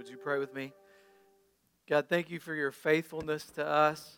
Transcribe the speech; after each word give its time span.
Would 0.00 0.08
you 0.08 0.16
pray 0.16 0.38
with 0.38 0.54
me? 0.54 0.72
God, 1.86 2.08
thank 2.08 2.30
you 2.30 2.40
for 2.40 2.54
your 2.54 2.72
faithfulness 2.72 3.44
to 3.56 3.66
us. 3.66 4.16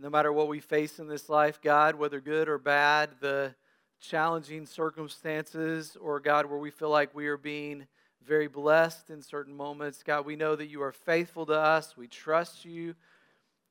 No 0.00 0.08
matter 0.08 0.32
what 0.32 0.46
we 0.46 0.60
face 0.60 1.00
in 1.00 1.08
this 1.08 1.28
life, 1.28 1.60
God, 1.60 1.96
whether 1.96 2.20
good 2.20 2.48
or 2.48 2.58
bad, 2.58 3.10
the 3.18 3.56
challenging 4.00 4.66
circumstances, 4.66 5.96
or 6.00 6.20
God, 6.20 6.46
where 6.46 6.60
we 6.60 6.70
feel 6.70 6.90
like 6.90 7.12
we 7.12 7.26
are 7.26 7.36
being 7.36 7.88
very 8.24 8.46
blessed 8.46 9.10
in 9.10 9.20
certain 9.20 9.56
moments, 9.56 10.04
God, 10.04 10.24
we 10.24 10.36
know 10.36 10.54
that 10.54 10.68
you 10.68 10.80
are 10.80 10.92
faithful 10.92 11.44
to 11.46 11.54
us. 11.54 11.96
We 11.96 12.06
trust 12.06 12.64
you. 12.64 12.94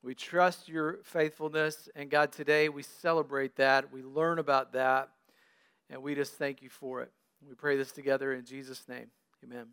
We 0.03 0.13
trust 0.13 0.67
your 0.67 0.99
faithfulness. 1.03 1.87
And 1.95 2.09
God, 2.09 2.33
today 2.33 2.67
we 2.67 2.83
celebrate 2.83 3.55
that. 3.55 3.93
We 3.93 4.03
learn 4.03 4.39
about 4.39 4.73
that. 4.73 5.07
And 5.89 6.03
we 6.03 6.15
just 6.15 6.33
thank 6.33 6.61
you 6.61 6.67
for 6.67 7.01
it. 7.01 7.13
We 7.47 7.55
pray 7.55 7.77
this 7.77 7.93
together 7.93 8.33
in 8.33 8.43
Jesus' 8.43 8.89
name. 8.89 9.07
Amen. 9.41 9.67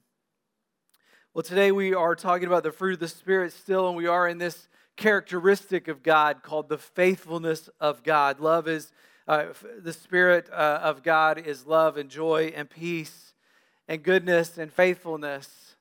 Well, 1.33 1.45
today 1.45 1.71
we 1.71 1.95
are 1.95 2.17
talking 2.17 2.49
about 2.49 2.65
the 2.65 2.73
fruit 2.73 2.95
of 2.95 2.99
the 2.99 3.07
Spirit 3.07 3.53
still, 3.53 3.87
and 3.87 3.97
we 3.97 4.09
are 4.09 4.27
in 4.27 4.39
this 4.39 4.67
characteristic 4.97 5.87
of 5.87 6.03
God 6.03 6.43
called 6.43 6.69
the 6.69 6.77
faithfulness 6.77 7.71
of 7.79 8.03
God. 8.03 8.41
Love 8.41 8.67
is 8.67 8.91
uh, 9.29 9.45
the 9.81 9.93
Spirit 9.93 10.49
uh, 10.51 10.81
of 10.83 11.05
God 11.05 11.39
is 11.39 11.67
love 11.67 11.97
and 11.97 12.11
joy 12.11 12.53
and 12.57 12.69
peace 12.69 13.33
and 13.87 14.03
goodness 14.03 14.59
and 14.59 14.73
faithfulness. 14.73 15.77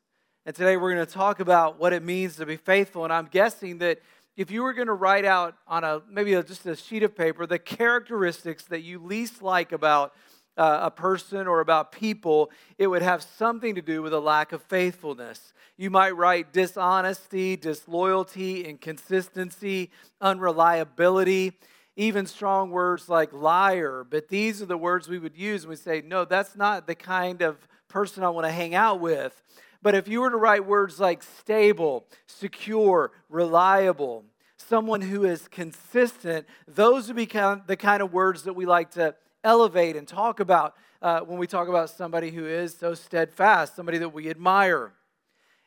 And 0.46 0.56
today 0.56 0.78
we're 0.78 0.94
going 0.94 1.08
to 1.08 1.12
talk 1.12 1.40
about 1.40 1.80
what 1.80 1.94
it 1.94 2.04
means 2.04 2.36
to 2.36 2.46
be 2.46 2.56
faithful. 2.56 3.04
And 3.04 3.12
I'm 3.12 3.26
guessing 3.26 3.80
that 3.80 4.04
if 4.38 4.52
you 4.52 4.62
were 4.62 4.74
going 4.74 4.86
to 4.86 4.94
write 4.94 5.26
out 5.26 5.56
on 5.68 5.84
a 5.84 6.04
maybe 6.08 6.36
a, 6.36 6.44
just 6.44 6.68
a 6.68 6.76
sheet 6.76 7.02
of 7.02 7.16
paper 7.16 7.48
the 7.48 7.58
characteristics 7.58 8.66
that 8.66 8.82
you 8.82 9.00
least 9.00 9.42
like 9.42 9.72
about 9.72 10.14
uh, 10.60 10.80
a 10.84 10.92
person 10.92 11.48
or 11.48 11.62
about 11.62 11.94
people, 11.94 12.52
it 12.78 12.88
would 12.88 13.02
have 13.02 13.24
something 13.24 13.76
to 13.76 13.82
do 13.82 14.02
with 14.02 14.14
a 14.14 14.20
lack 14.20 14.52
of 14.52 14.62
faithfulness. 14.64 15.54
You 15.78 15.90
might 15.90 16.18
write 16.18 16.52
dishonesty, 16.52 17.56
disloyalty, 17.56 18.66
inconsistency, 18.66 19.90
unreliability, 20.20 21.58
even 21.96 22.26
strong 22.26 22.72
words 22.72 23.08
like 23.08 23.32
liar. 23.32 24.06
But 24.08 24.28
these 24.28 24.62
are 24.62 24.66
the 24.66 24.78
words 24.78 25.08
we 25.08 25.18
would 25.18 25.38
use 25.38 25.66
when 25.66 25.70
we 25.70 25.76
say, 25.78 26.04
no, 26.06 26.26
that's 26.26 26.58
not 26.58 26.88
the 26.88 26.96
kind 26.96 27.42
of 27.42 27.66
person 27.88 28.26
I 28.26 28.30
want 28.30 28.46
to 28.46 28.52
hang 28.52 28.76
out 28.76 29.00
with. 29.00 29.42
But 29.82 29.96
if 29.96 30.10
you 30.10 30.20
were 30.20 30.30
to 30.30 30.36
write 30.36 30.66
words 30.66 31.00
like 31.00 31.24
stable, 31.24 32.06
secure, 32.28 33.14
reliable, 33.30 34.26
someone 34.58 35.00
who 35.00 35.24
is 35.24 35.48
consistent, 35.48 36.46
those 36.68 37.08
would 37.08 37.16
be 37.16 37.26
the 37.26 37.78
kind 37.80 38.02
of 38.04 38.12
words 38.12 38.44
that 38.44 38.54
we 38.54 38.66
like 38.66 38.92
to 38.92 39.16
elevate 39.44 39.96
and 39.96 40.08
talk 40.08 40.40
about 40.40 40.76
uh, 41.02 41.22
when 41.22 41.40
we 41.40 41.48
talk 41.48 41.68
about 41.68 41.90
somebody 41.90 42.32
who 42.32 42.46
is 42.46 42.78
so 42.78 42.94
steadfast, 42.94 43.76
somebody 43.76 43.98
that 43.98 44.10
we 44.10 44.30
admire. 44.30 44.94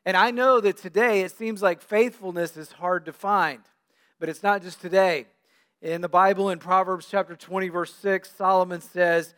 And 0.05 0.17
I 0.17 0.31
know 0.31 0.61
that 0.61 0.77
today 0.77 1.23
it 1.23 1.31
seems 1.31 1.63
like 1.63 1.81
faithfulness 1.81 2.57
is 2.57 2.73
hard 2.73 3.07
to 3.07 3.13
find, 3.13 3.61
but 4.19 4.29
it's 4.29 4.43
not 4.43 4.63
just 4.63 4.81
today. 4.81 5.27
In 5.81 6.01
the 6.01 6.09
Bible, 6.09 6.51
in 6.51 6.59
Proverbs 6.59 7.07
chapter 7.11 7.35
20, 7.35 7.69
verse 7.69 7.95
6, 7.95 8.31
Solomon 8.37 8.81
says, 8.81 9.35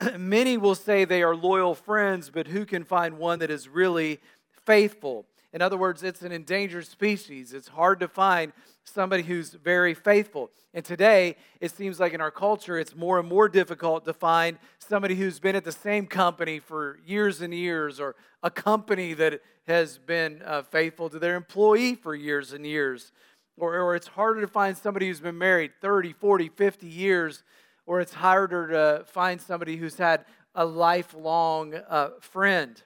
Many 0.18 0.56
will 0.56 0.74
say 0.74 1.04
they 1.04 1.22
are 1.22 1.36
loyal 1.36 1.74
friends, 1.74 2.30
but 2.30 2.48
who 2.48 2.64
can 2.64 2.84
find 2.84 3.18
one 3.18 3.38
that 3.40 3.50
is 3.50 3.68
really 3.68 4.20
faithful? 4.64 5.26
In 5.54 5.62
other 5.62 5.76
words, 5.76 6.02
it's 6.02 6.22
an 6.22 6.32
endangered 6.32 6.84
species. 6.84 7.54
It's 7.54 7.68
hard 7.68 8.00
to 8.00 8.08
find 8.08 8.52
somebody 8.82 9.22
who's 9.22 9.50
very 9.50 9.94
faithful. 9.94 10.50
And 10.74 10.84
today, 10.84 11.36
it 11.60 11.70
seems 11.70 12.00
like 12.00 12.12
in 12.12 12.20
our 12.20 12.32
culture, 12.32 12.76
it's 12.76 12.96
more 12.96 13.20
and 13.20 13.28
more 13.28 13.48
difficult 13.48 14.04
to 14.06 14.12
find 14.12 14.58
somebody 14.80 15.14
who's 15.14 15.38
been 15.38 15.54
at 15.54 15.62
the 15.62 15.70
same 15.70 16.08
company 16.08 16.58
for 16.58 16.98
years 17.06 17.40
and 17.40 17.54
years, 17.54 18.00
or 18.00 18.16
a 18.42 18.50
company 18.50 19.14
that 19.14 19.42
has 19.68 19.96
been 19.96 20.42
uh, 20.44 20.62
faithful 20.62 21.08
to 21.08 21.20
their 21.20 21.36
employee 21.36 21.94
for 21.94 22.16
years 22.16 22.52
and 22.52 22.66
years. 22.66 23.12
Or, 23.56 23.78
or 23.78 23.94
it's 23.94 24.08
harder 24.08 24.40
to 24.40 24.48
find 24.48 24.76
somebody 24.76 25.06
who's 25.06 25.20
been 25.20 25.38
married 25.38 25.70
30, 25.80 26.14
40, 26.14 26.48
50 26.48 26.88
years, 26.88 27.44
or 27.86 28.00
it's 28.00 28.14
harder 28.14 28.66
to 28.70 29.04
find 29.04 29.40
somebody 29.40 29.76
who's 29.76 29.98
had 29.98 30.24
a 30.56 30.64
lifelong 30.64 31.74
uh, 31.88 32.10
friend. 32.20 32.82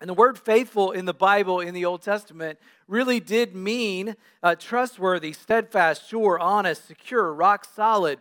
And 0.00 0.08
the 0.08 0.14
word 0.14 0.38
faithful 0.38 0.92
in 0.92 1.06
the 1.06 1.14
Bible 1.14 1.60
in 1.60 1.74
the 1.74 1.84
Old 1.84 2.02
Testament 2.02 2.58
really 2.86 3.18
did 3.18 3.54
mean 3.54 4.14
uh, 4.42 4.54
trustworthy, 4.54 5.32
steadfast, 5.32 6.08
sure, 6.08 6.38
honest, 6.38 6.86
secure, 6.86 7.32
rock 7.32 7.64
solid. 7.64 8.20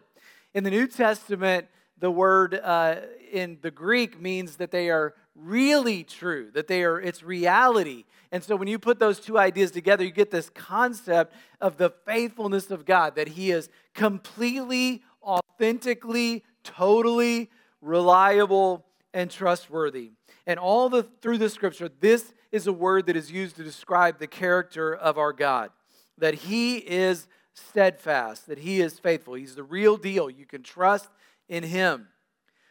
In 0.56 0.64
the 0.64 0.72
New 0.72 0.88
Testament, 0.88 1.68
the 2.00 2.10
word 2.10 2.56
uh, 2.56 2.96
in 3.32 3.60
the 3.62 3.70
Greek 3.70 4.20
means 4.20 4.58
that 4.58 4.72
they 4.72 4.90
are 4.90 5.14
really 5.36 6.04
true, 6.04 6.50
that 6.54 6.68
they 6.68 6.84
are, 6.84 7.00
it's 7.00 7.22
reality. 7.22 8.06
And 8.32 8.44
so 8.44 8.56
when 8.56 8.68
you 8.68 8.80
put 8.80 8.98
those 8.98 9.20
two 9.20 9.38
ideas 9.38 9.70
together, 9.70 10.04
you 10.04 10.12
get 10.12 10.32
this 10.32 10.50
concept 10.50 11.34
of 11.62 11.78
the 11.78 11.92
faithfulness 12.06 12.72
of 12.72 12.86
God, 12.86 13.16
that 13.16 13.30
He 13.30 13.52
is 13.52 13.70
completely, 13.94 15.04
authentically, 15.22 16.44
totally 16.64 17.52
reliable 17.82 18.86
and 19.14 19.30
trustworthy. 19.30 20.12
And 20.48 20.58
all 20.58 20.90
the 20.90 21.04
through 21.04 21.38
the 21.38 21.50
scripture, 21.50 21.90
this 22.00 22.34
is 22.52 22.66
a 22.66 22.74
word 22.74 23.06
that 23.08 23.18
is 23.18 23.30
used 23.30 23.58
to 23.58 23.64
describe 23.64 24.18
the 24.18 24.28
character 24.28 24.96
of 24.96 25.18
our 25.18 25.34
God. 25.34 25.72
That 26.18 26.34
he 26.34 26.78
is 26.78 27.28
steadfast, 27.54 28.48
that 28.48 28.60
he 28.60 28.80
is 28.80 28.98
faithful. 28.98 29.34
He's 29.34 29.56
the 29.56 29.64
real 29.64 29.98
deal. 29.98 30.30
You 30.30 30.46
can 30.46 30.64
trust 30.64 31.10
in 31.50 31.64
him. 31.64 32.08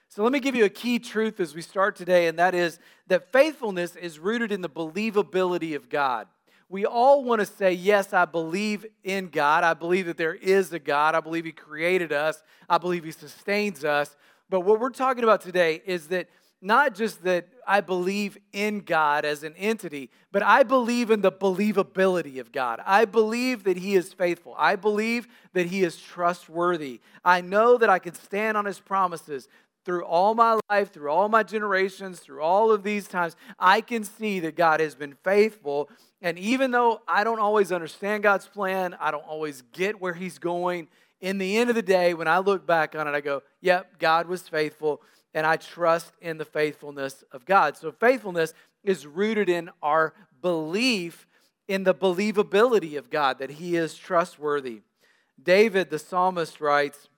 So 0.09 0.23
let 0.23 0.33
me 0.33 0.41
give 0.41 0.55
you 0.55 0.65
a 0.65 0.71
key 0.71 0.99
truth 0.99 1.39
as 1.39 1.55
we 1.55 1.61
start 1.61 1.97
today, 1.97 2.29
and 2.29 2.39
that 2.39 2.55
is 2.55 2.79
that 3.09 3.31
faithfulness 3.31 3.95
is 3.95 4.19
rooted 4.19 4.51
in 4.51 4.63
the 4.63 4.71
believability 4.71 5.77
of 5.77 5.91
God. 5.91 6.29
We 6.69 6.87
all 6.87 7.23
want 7.23 7.41
to 7.41 7.47
say, 7.47 7.73
Yes, 7.73 8.15
I 8.15 8.25
believe 8.25 8.87
in 9.05 9.29
God. 9.29 9.65
I 9.65 9.75
believe 9.75 10.07
that 10.07 10.17
there 10.17 10.35
is 10.35 10.73
a 10.73 10.79
God. 10.79 11.15
I 11.15 11.21
believe 11.21 11.45
He 11.45 11.53
created 11.53 12.13
us. 12.13 12.43
I 12.69 12.79
believe 12.79 13.05
He 13.05 13.13
sustains 13.13 13.85
us. 13.85 14.17
But 14.49 14.61
what 14.61 14.81
we're 14.81 14.91
talking 14.91 15.25
about 15.25 15.43
today 15.43 15.83
is 15.85 16.09
that 16.09 16.29
not 16.67 16.95
just 16.95 17.23
that 17.23 17.47
I 17.67 17.81
believe 17.81 18.37
in 18.53 18.81
God 18.81 19.25
as 19.25 19.43
an 19.43 19.55
entity, 19.57 20.11
but 20.33 20.43
I 20.43 20.65
believe 20.65 21.11
in 21.11 21.21
the 21.21 21.33
believability 21.33 22.41
of 22.41 22.51
God. 22.53 22.81
I 22.85 23.05
believe 23.05 23.65
that 23.65 23.77
He 23.77 23.95
is 23.95 24.13
faithful. 24.13 24.55
I 24.59 24.77
believe 24.77 25.29
that 25.53 25.67
He 25.67 25.83
is 25.83 25.97
trustworthy. 25.97 27.01
I 27.25 27.41
know 27.41 27.79
that 27.79 27.89
I 27.89 28.01
can 28.01 28.15
stand 28.15 28.57
on 28.57 28.65
His 28.65 28.81
promises 28.81 29.49
through 29.85 30.05
all 30.05 30.35
my 30.35 30.59
life, 30.69 30.93
through 30.93 31.11
all 31.11 31.29
my 31.29 31.45
generations, 31.45 32.19
through 32.19 32.43
all 32.43 32.73
of 32.73 32.83
these 32.83 33.07
times. 33.07 33.37
I 33.59 33.81
can 33.81 34.03
see 34.03 34.41
that 34.41 34.57
God 34.57 34.81
has 34.81 34.97
been 34.97 35.15
faithful. 35.23 35.89
And 36.21 36.37
even 36.39 36.73
though 36.73 37.01
I 37.07 37.23
don't 37.23 37.39
always 37.39 37.71
understand 37.71 38.25
God's 38.25 38.49
plan, 38.49 38.97
I 38.99 39.13
don't 39.13 39.27
always 39.27 39.63
get 39.73 40.01
where 40.01 40.15
He's 40.15 40.39
going, 40.39 40.89
in 41.21 41.39
the 41.39 41.57
end 41.57 41.71
of 41.71 41.77
the 41.77 41.83
day, 41.83 42.13
when 42.13 42.29
I 42.29 42.39
look 42.39 42.67
back 42.67 42.95
on 42.95 43.09
it, 43.09 43.13
I 43.13 43.21
go, 43.21 43.43
yep, 43.61 43.99
God 43.99 44.27
was 44.27 44.49
faithful 44.49 45.01
and 45.37 45.47
I 45.47 45.57
trust 45.57 46.13
in 46.23 46.39
the 46.39 46.47
faithfulness 46.47 47.23
of 47.31 47.45
God. 47.45 47.77
So 47.77 47.93
faithfulness 47.93 48.55
is 48.83 49.07
rooted 49.07 49.51
in 49.51 49.69
our 49.83 50.15
belief 50.41 51.27
in 51.69 51.85
the 51.85 51.95
believability 51.95 52.97
of 52.97 53.11
God, 53.11 53.39
that 53.41 53.51
He 53.51 53.77
is 53.77 53.97
trustworthy. 53.97 54.81
David, 55.41 55.91
the 55.91 55.99
psalmist, 55.99 56.59
writes, 56.59 57.09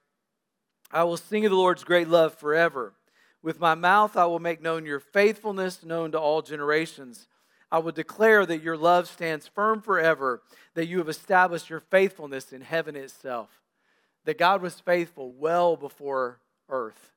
I 0.90 1.04
will 1.04 1.16
sing 1.16 1.44
of 1.44 1.52
the 1.52 1.56
Lord's 1.56 1.84
great 1.84 2.08
love 2.08 2.34
forever. 2.34 2.92
With 3.40 3.60
my 3.60 3.76
mouth, 3.76 4.16
I 4.16 4.26
will 4.26 4.40
make 4.40 4.60
known 4.60 4.84
your 4.84 4.98
faithfulness, 5.00 5.84
known 5.84 6.10
to 6.10 6.18
all 6.18 6.42
generations. 6.42 7.28
I 7.70 7.78
will 7.78 7.92
declare 7.92 8.44
that 8.46 8.64
your 8.64 8.76
love 8.76 9.06
stands 9.06 9.46
firm 9.46 9.80
forever, 9.80 10.42
that 10.74 10.86
you 10.86 10.98
have 10.98 11.08
established 11.08 11.70
your 11.70 11.80
faithfulness 11.80 12.52
in 12.52 12.62
heaven 12.62 12.96
itself. 12.96 13.60
That 14.24 14.38
God 14.38 14.60
was 14.60 14.80
faithful 14.80 15.30
well 15.30 15.76
before 15.76 16.40
earth. 16.68 17.12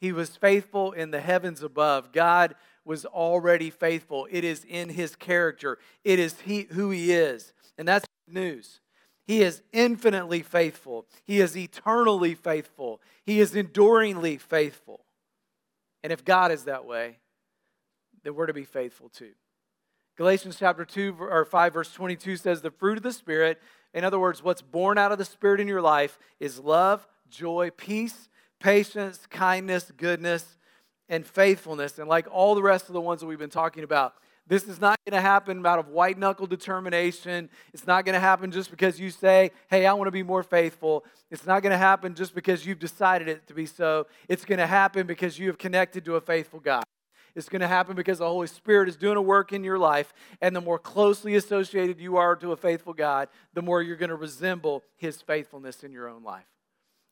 He 0.00 0.12
was 0.12 0.36
faithful 0.36 0.92
in 0.92 1.10
the 1.10 1.20
heavens 1.20 1.62
above. 1.62 2.12
God 2.12 2.54
was 2.84 3.04
already 3.04 3.70
faithful. 3.70 4.26
It 4.30 4.44
is 4.44 4.64
in 4.64 4.90
his 4.90 5.16
character, 5.16 5.78
it 6.04 6.18
is 6.18 6.40
he, 6.40 6.68
who 6.70 6.90
he 6.90 7.12
is. 7.12 7.52
And 7.76 7.86
that's 7.86 8.06
good 8.26 8.34
news. 8.34 8.80
He 9.26 9.42
is 9.42 9.62
infinitely 9.72 10.42
faithful, 10.42 11.06
he 11.24 11.40
is 11.40 11.56
eternally 11.56 12.34
faithful, 12.34 13.00
he 13.24 13.40
is 13.40 13.54
enduringly 13.54 14.38
faithful. 14.38 15.04
And 16.02 16.12
if 16.12 16.24
God 16.24 16.52
is 16.52 16.64
that 16.64 16.86
way, 16.86 17.18
then 18.22 18.34
we're 18.34 18.46
to 18.46 18.54
be 18.54 18.64
faithful 18.64 19.08
too. 19.10 19.32
Galatians 20.16 20.56
chapter 20.58 20.84
2 20.84 21.16
or 21.20 21.44
5 21.44 21.74
verse 21.74 21.92
22 21.92 22.36
says 22.36 22.62
the 22.62 22.70
fruit 22.70 22.96
of 22.96 23.02
the 23.02 23.12
spirit, 23.12 23.60
in 23.92 24.04
other 24.04 24.18
words, 24.18 24.42
what's 24.42 24.62
born 24.62 24.96
out 24.96 25.12
of 25.12 25.18
the 25.18 25.24
spirit 25.24 25.60
in 25.60 25.68
your 25.68 25.82
life 25.82 26.18
is 26.40 26.58
love, 26.58 27.06
joy, 27.28 27.70
peace, 27.76 28.28
patience, 28.60 29.26
kindness, 29.30 29.90
goodness, 29.96 30.58
and 31.08 31.26
faithfulness. 31.26 31.98
And 31.98 32.08
like 32.08 32.26
all 32.30 32.54
the 32.54 32.62
rest 32.62 32.88
of 32.88 32.92
the 32.92 33.00
ones 33.00 33.20
that 33.20 33.26
we've 33.26 33.38
been 33.38 33.50
talking 33.50 33.84
about, 33.84 34.14
this 34.48 34.66
is 34.66 34.80
not 34.80 34.98
going 35.04 35.14
to 35.14 35.26
happen 35.26 35.64
out 35.66 35.78
of 35.78 35.88
white 35.88 36.18
knuckle 36.18 36.46
determination. 36.46 37.50
It's 37.74 37.86
not 37.86 38.06
going 38.06 38.14
to 38.14 38.20
happen 38.20 38.50
just 38.50 38.70
because 38.70 38.98
you 38.98 39.10
say, 39.10 39.50
hey, 39.68 39.84
I 39.84 39.92
want 39.92 40.08
to 40.08 40.12
be 40.12 40.22
more 40.22 40.42
faithful. 40.42 41.04
It's 41.30 41.46
not 41.46 41.62
going 41.62 41.72
to 41.72 41.78
happen 41.78 42.14
just 42.14 42.34
because 42.34 42.64
you've 42.64 42.78
decided 42.78 43.28
it 43.28 43.46
to 43.48 43.54
be 43.54 43.66
so. 43.66 44.06
It's 44.26 44.46
going 44.46 44.58
to 44.58 44.66
happen 44.66 45.06
because 45.06 45.38
you 45.38 45.48
have 45.48 45.58
connected 45.58 46.04
to 46.06 46.16
a 46.16 46.20
faithful 46.20 46.60
God. 46.60 46.84
It's 47.34 47.50
going 47.50 47.60
to 47.60 47.68
happen 47.68 47.94
because 47.94 48.18
the 48.18 48.26
Holy 48.26 48.46
Spirit 48.46 48.88
is 48.88 48.96
doing 48.96 49.18
a 49.18 49.22
work 49.22 49.52
in 49.52 49.62
your 49.62 49.78
life. 49.78 50.14
And 50.40 50.56
the 50.56 50.62
more 50.62 50.78
closely 50.78 51.36
associated 51.36 52.00
you 52.00 52.16
are 52.16 52.34
to 52.36 52.52
a 52.52 52.56
faithful 52.56 52.94
God, 52.94 53.28
the 53.52 53.62
more 53.62 53.82
you're 53.82 53.96
going 53.96 54.08
to 54.08 54.16
resemble 54.16 54.82
His 54.96 55.20
faithfulness 55.20 55.84
in 55.84 55.92
your 55.92 56.08
own 56.08 56.22
life. 56.22 56.46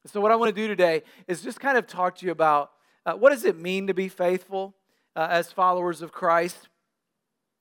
So, 0.07 0.21
what 0.21 0.31
I 0.31 0.37
want 0.37 0.55
to 0.55 0.61
do 0.61 0.69
today 0.69 1.03
is 1.27 1.43
just 1.43 1.59
kind 1.59 1.77
of 1.77 1.87
talk 1.87 2.17
to 2.19 2.27
you 2.27 2.33
about 2.33 2.71
uh, 3.05 3.15
what 3.15 3.31
does 3.31 3.45
it 3.45 3.59
mean 3.59 3.89
to 3.89 3.95
be 3.95 4.09
faithful 4.09 4.75
uh, 5.17 5.27
as 5.31 5.51
followers 5.51 6.03
of 6.03 6.13
Christ. 6.13 6.69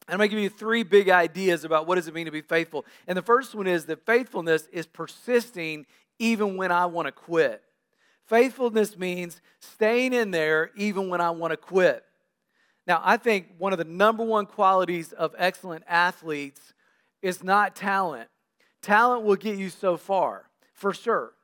I'm 0.07 0.17
going 0.17 0.29
to 0.29 0.35
give 0.35 0.43
you 0.43 0.49
three 0.49 0.83
big 0.83 1.09
ideas 1.09 1.63
about 1.63 1.87
what 1.87 1.95
does 1.95 2.07
it 2.07 2.13
mean 2.13 2.25
to 2.25 2.31
be 2.31 2.41
faithful. 2.41 2.85
And 3.07 3.17
the 3.17 3.23
first 3.23 3.55
one 3.55 3.65
is 3.65 3.85
that 3.85 4.05
faithfulness 4.05 4.67
is 4.71 4.85
persisting 4.85 5.87
even 6.19 6.57
when 6.57 6.71
I 6.71 6.85
want 6.85 7.07
to 7.07 7.11
quit. 7.11 7.63
Faithfulness 8.27 8.97
means 8.97 9.41
staying 9.59 10.13
in 10.13 10.31
there 10.31 10.71
even 10.75 11.09
when 11.09 11.21
I 11.21 11.31
want 11.31 11.51
to 11.51 11.57
quit. 11.57 12.03
Now, 12.85 13.01
I 13.03 13.17
think 13.17 13.47
one 13.57 13.71
of 13.71 13.79
the 13.79 13.85
number 13.85 14.23
one 14.23 14.45
qualities 14.45 15.11
of 15.11 15.33
excellent 15.37 15.83
athletes 15.87 16.73
is 17.23 17.43
not 17.43 17.75
talent. 17.75 18.29
Talent 18.83 19.23
will 19.23 19.35
get 19.35 19.57
you 19.57 19.69
so 19.69 19.97
far, 19.97 20.49
for 20.73 20.93
sure. 20.93 21.34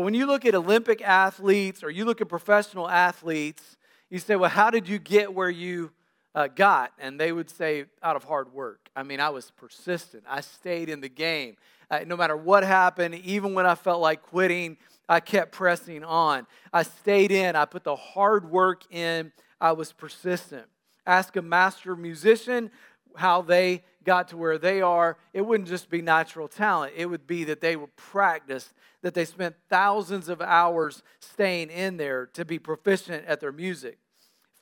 But 0.00 0.04
when 0.04 0.14
you 0.14 0.24
look 0.24 0.46
at 0.46 0.54
Olympic 0.54 1.02
athletes 1.02 1.84
or 1.84 1.90
you 1.90 2.06
look 2.06 2.22
at 2.22 2.28
professional 2.30 2.88
athletes, 2.88 3.76
you 4.08 4.18
say, 4.18 4.34
well, 4.34 4.48
how 4.48 4.70
did 4.70 4.88
you 4.88 4.98
get 4.98 5.34
where 5.34 5.50
you 5.50 5.90
uh, 6.34 6.46
got? 6.46 6.94
And 6.98 7.20
they 7.20 7.32
would 7.32 7.50
say, 7.50 7.84
out 8.02 8.16
of 8.16 8.24
hard 8.24 8.50
work. 8.54 8.88
I 8.96 9.02
mean, 9.02 9.20
I 9.20 9.28
was 9.28 9.50
persistent. 9.50 10.24
I 10.26 10.40
stayed 10.40 10.88
in 10.88 11.02
the 11.02 11.10
game. 11.10 11.56
Uh, 11.90 11.98
no 12.06 12.16
matter 12.16 12.34
what 12.34 12.64
happened, 12.64 13.14
even 13.16 13.52
when 13.52 13.66
I 13.66 13.74
felt 13.74 14.00
like 14.00 14.22
quitting, 14.22 14.78
I 15.06 15.20
kept 15.20 15.52
pressing 15.52 16.02
on. 16.02 16.46
I 16.72 16.82
stayed 16.82 17.30
in. 17.30 17.54
I 17.54 17.66
put 17.66 17.84
the 17.84 17.96
hard 17.96 18.50
work 18.50 18.90
in. 18.90 19.32
I 19.60 19.72
was 19.72 19.92
persistent. 19.92 20.64
Ask 21.06 21.36
a 21.36 21.42
master 21.42 21.94
musician 21.94 22.70
how 23.16 23.42
they 23.42 23.82
got 24.04 24.28
to 24.28 24.36
where 24.36 24.58
they 24.58 24.80
are. 24.80 25.16
It 25.32 25.42
wouldn't 25.42 25.68
just 25.68 25.90
be 25.90 26.02
natural 26.02 26.48
talent, 26.48 26.94
it 26.96 27.06
would 27.06 27.26
be 27.26 27.44
that 27.44 27.60
they 27.60 27.76
were 27.76 27.88
practiced, 27.88 28.72
that 29.02 29.14
they 29.14 29.24
spent 29.24 29.56
thousands 29.68 30.28
of 30.28 30.40
hours 30.40 31.02
staying 31.20 31.70
in 31.70 31.96
there 31.96 32.26
to 32.34 32.44
be 32.44 32.58
proficient 32.58 33.26
at 33.26 33.40
their 33.40 33.52
music. 33.52 33.98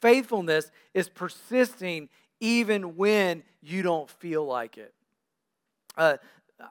Faithfulness 0.00 0.70
is 0.94 1.08
persisting 1.08 2.08
even 2.40 2.96
when 2.96 3.42
you 3.60 3.82
don't 3.82 4.08
feel 4.08 4.44
like 4.44 4.78
it. 4.78 4.94
Uh, 5.96 6.16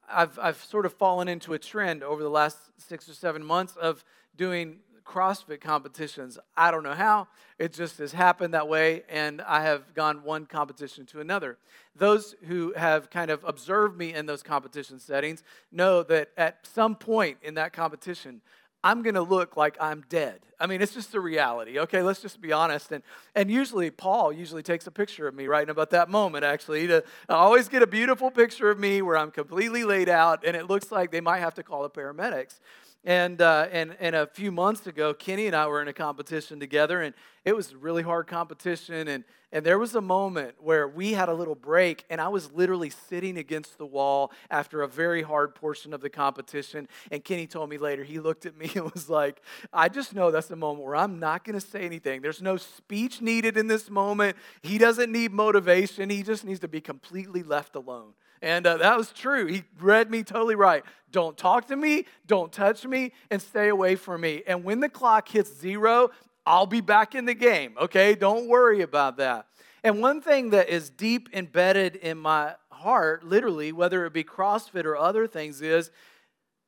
I've, 0.10 0.38
I've 0.40 0.64
sort 0.64 0.86
of 0.86 0.94
fallen 0.94 1.28
into 1.28 1.54
a 1.54 1.60
trend 1.60 2.04
over 2.04 2.24
the 2.24 2.30
last 2.30 2.58
six 2.78 3.10
or 3.10 3.14
seven 3.14 3.44
months 3.44 3.76
of 3.76 4.04
doing 4.36 4.80
CrossFit 5.08 5.62
competitions. 5.62 6.38
I 6.56 6.70
don't 6.70 6.84
know 6.84 6.94
how. 6.94 7.28
It 7.58 7.74
just 7.74 7.98
has 8.00 8.12
happened 8.12 8.54
that 8.54 8.68
way, 8.68 9.04
and 9.10 9.42
I 9.42 9.62
have 9.62 9.94
gone 9.94 10.24
one 10.24 10.46
competition 10.46 11.06
to 11.08 11.22
another. 11.22 11.58
Those 11.96 12.36
who 12.48 12.74
have 12.76 13.10
kind 13.10 13.32
of 13.32 13.44
observed 13.46 13.98
me 13.98 14.14
in 14.14 14.26
those 14.26 14.44
competition 14.44 15.00
settings 15.00 15.44
know 15.72 16.04
that 16.04 16.30
at 16.38 16.68
some 16.68 16.96
point 16.96 17.38
in 17.42 17.54
that 17.56 17.74
competition, 17.74 18.42
I'm 18.84 19.02
going 19.02 19.16
to 19.16 19.22
look 19.22 19.58
like 19.58 19.78
I'm 19.80 20.04
dead. 20.10 20.40
I 20.60 20.66
mean, 20.66 20.82
it's 20.82 20.94
just 20.94 21.14
a 21.14 21.20
reality. 21.20 21.80
Okay, 21.80 22.02
let's 22.02 22.22
just 22.22 22.42
be 22.42 22.52
honest. 22.52 22.92
And 22.92 23.04
and 23.36 23.52
usually 23.52 23.92
Paul 23.92 24.32
usually 24.32 24.64
takes 24.64 24.88
a 24.88 24.92
picture 24.92 25.28
of 25.28 25.36
me 25.36 25.48
right 25.48 25.70
about 25.70 25.92
that 25.92 26.10
moment. 26.10 26.44
Actually, 26.44 26.88
to 26.88 27.04
I 27.30 27.34
always 27.36 27.70
get 27.70 27.84
a 27.84 27.88
beautiful 27.88 28.32
picture 28.32 28.70
of 28.70 28.80
me 28.80 29.02
where 29.02 29.18
I'm 29.18 29.32
completely 29.32 29.84
laid 29.84 30.10
out, 30.10 30.44
and 30.46 30.56
it 30.56 30.68
looks 30.68 30.92
like 30.92 31.12
they 31.12 31.22
might 31.22 31.40
have 31.40 31.54
to 31.56 31.64
call 31.64 31.84
the 31.84 31.90
paramedics. 31.90 32.60
And, 33.04 33.42
uh, 33.42 33.68
and, 33.72 33.96
and 34.02 34.16
a 34.18 34.28
few 34.28 34.52
months 34.52 34.86
ago, 34.86 35.14
Kenny 35.14 35.48
and 35.48 35.56
I 35.56 35.68
were 35.68 35.82
in 35.82 35.88
a 35.88 35.94
competition 35.94 36.60
together, 36.60 37.02
and 37.02 37.16
it 37.48 37.56
was 37.56 37.74
really 37.74 38.04
hard 38.04 38.28
competition. 38.28 39.08
And, 39.08 39.24
and 39.54 39.66
there 39.66 39.80
was 39.80 39.96
a 39.96 40.02
moment 40.02 40.56
where 40.60 40.86
we 40.86 41.14
had 41.14 41.30
a 41.30 41.34
little 41.34 41.56
break, 41.56 42.04
and 42.10 42.20
I 42.20 42.28
was 42.28 42.52
literally 42.52 42.90
sitting 42.90 43.38
against 43.38 43.78
the 43.78 43.86
wall 43.86 44.34
after 44.52 44.82
a 44.82 44.88
very 44.88 45.22
hard 45.22 45.56
portion 45.56 45.94
of 45.94 46.02
the 46.02 46.10
competition. 46.10 46.90
And 47.10 47.24
Kenny 47.24 47.48
told 47.48 47.70
me 47.70 47.78
later, 47.78 48.04
he 48.04 48.20
looked 48.20 48.46
at 48.46 48.58
me 48.58 48.70
and 48.76 48.92
was 48.92 49.10
like, 49.10 49.42
I 49.72 49.88
just 49.88 50.14
know 50.14 50.30
that's 50.30 50.48
the 50.48 50.58
moment 50.58 50.84
where 50.84 50.98
I'm 50.98 51.20
not 51.20 51.46
going 51.46 51.58
to 51.58 51.66
say 51.66 51.84
anything. 51.84 52.22
There's 52.22 52.42
no 52.42 52.58
speech 52.58 53.22
needed 53.22 53.56
in 53.56 53.68
this 53.68 53.90
moment. 53.90 54.36
He 54.62 54.78
doesn't 54.78 55.10
need 55.10 55.32
motivation, 55.32 56.10
he 56.10 56.24
just 56.24 56.44
needs 56.44 56.60
to 56.60 56.68
be 56.68 56.82
completely 56.82 57.44
left 57.44 57.78
alone. 57.78 58.12
And 58.42 58.68
uh, 58.68 58.76
that 58.78 58.98
was 58.98 59.14
true. 59.14 59.48
He 59.48 59.64
read 59.80 60.12
me 60.12 60.22
totally 60.22 60.56
right. 60.56 60.84
Don't 61.12 61.38
talk 61.38 61.68
to 61.68 61.78
me, 61.78 62.06
don't 62.28 62.52
touch 62.52 62.86
me, 62.86 63.14
and 63.32 63.42
stay 63.42 63.70
away 63.70 63.96
from 63.96 64.20
me. 64.22 64.44
And 64.46 64.66
when 64.66 64.82
the 64.82 64.90
clock 64.90 65.30
hits 65.30 65.58
zero, 65.58 66.12
I'll 66.48 66.66
be 66.66 66.80
back 66.80 67.14
in 67.14 67.26
the 67.26 67.34
game, 67.34 67.76
okay? 67.80 68.16
Don't 68.16 68.48
worry 68.48 68.82
about 68.82 69.18
that. 69.18 69.48
And 69.84 70.02
one 70.02 70.22
thing 70.22 70.52
that 70.52 70.70
is 70.70 70.90
deep 70.90 71.28
embedded 71.34 71.98
in 71.98 72.18
my 72.18 72.56
heart, 72.72 73.26
literally, 73.26 73.74
whether 73.74 74.06
it 74.06 74.14
be 74.14 74.24
CrossFit 74.24 74.86
or 74.86 74.96
other 74.96 75.28
things, 75.28 75.62
is 75.62 75.92